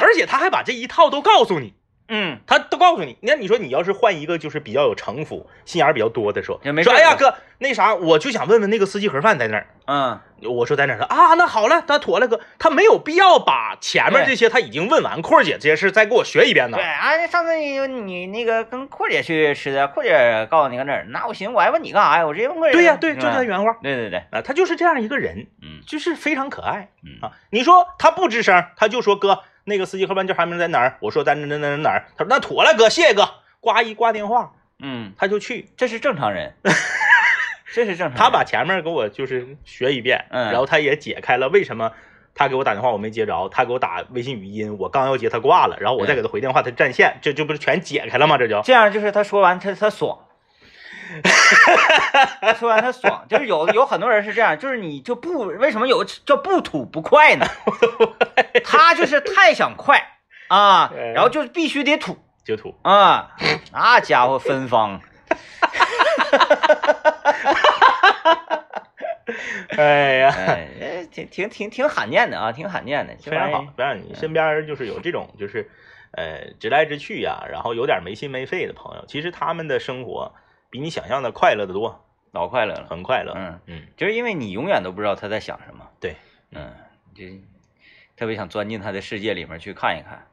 [0.00, 1.74] 而且他还把这一套都告诉你。
[2.14, 9.66] 嗯，他都告诉你，那你说你要是换一个就是比较有城府、心眼儿比较多的说，说哎呀哥，那啥，我就想问问那个司机盒饭在哪儿。
[9.86, 11.00] 嗯，我说在哪儿？
[11.06, 16.84] 啊，那好了，那妥了哥，他没有必要把前面这些他已经问完，阔姐这些事再给我学一遍呢对。
[16.84, 22.26] 啊，上次你你那个跟阔姐去吃的，阔姐告诉你搁哪儿，那我寻思我还问你干啥呀？
[22.26, 22.72] 我直接问阔姐。
[22.74, 27.32] 对呀、对，就他原话对对对，啊，他就是这样一个人，嗯就是非常可爱嗯啊。
[27.50, 30.96] 你说他不吱声，他就说哥，那个司机盒饭叫啥名在哪儿？
[31.00, 32.04] 我说在哪哪哪哪哪儿？
[32.16, 33.28] 他说那妥了哥，谢谢哥。
[33.60, 36.52] 挂一挂电话，嗯，他就去，这是正常人，
[37.72, 38.16] 这是正常。
[38.16, 41.92] 他把前面给我就是学一遍，嗯然后他也解开了为什么
[42.34, 48.36] 他给我打电话我没接着，他给我打微信语音，我刚要接他挂了，然后我再给他回电话，他占线，这这不是全解开了吗？
[48.36, 50.18] 这就这样就是他说完他他爽，
[52.40, 57.46] 他说完他爽，就是有有很多人是这样，就是你就不为什么有叫不吐不快呢？
[58.64, 62.74] 他就是太想快啊，然后就必须得吐就吐。
[62.82, 63.32] 啊，
[63.72, 65.00] 那家伙芬芳，
[69.76, 75.70] 哎呀，哎，挺挺挺挺罕见的啊，挺罕见的，这非常好非常你身边就是有这种就是
[76.12, 80.34] 呃直来直去呀、然后有点没心没肺的朋友，其实他们的生活
[80.72, 83.34] 比你想象的快乐的多，老快乐了，很快乐。
[83.36, 86.16] 嗯，嗯，就是因为你永远都不知道他在想什么，对，
[86.50, 86.72] 嗯，
[87.14, 87.24] 就
[88.16, 90.26] 特别想钻进他的世界里面去看一看，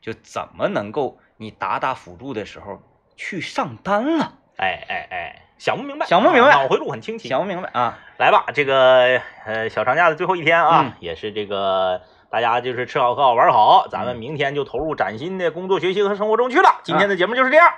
[0.00, 2.80] 就怎么能够你打打辅助的时候
[3.16, 7.28] 去上单了，哎哎哎，想不明白，想不明白脑回路很清晰。
[7.28, 7.98] 想不明白啊？
[8.16, 16.80] 来吧，这个呃小长假的最后一天啊，嗯也是这个大家就是吃好喝好玩好，咱们嗯明天就投入崭新的工作学习和生活中去了。
[16.82, 17.70] 今天的节目就是这样，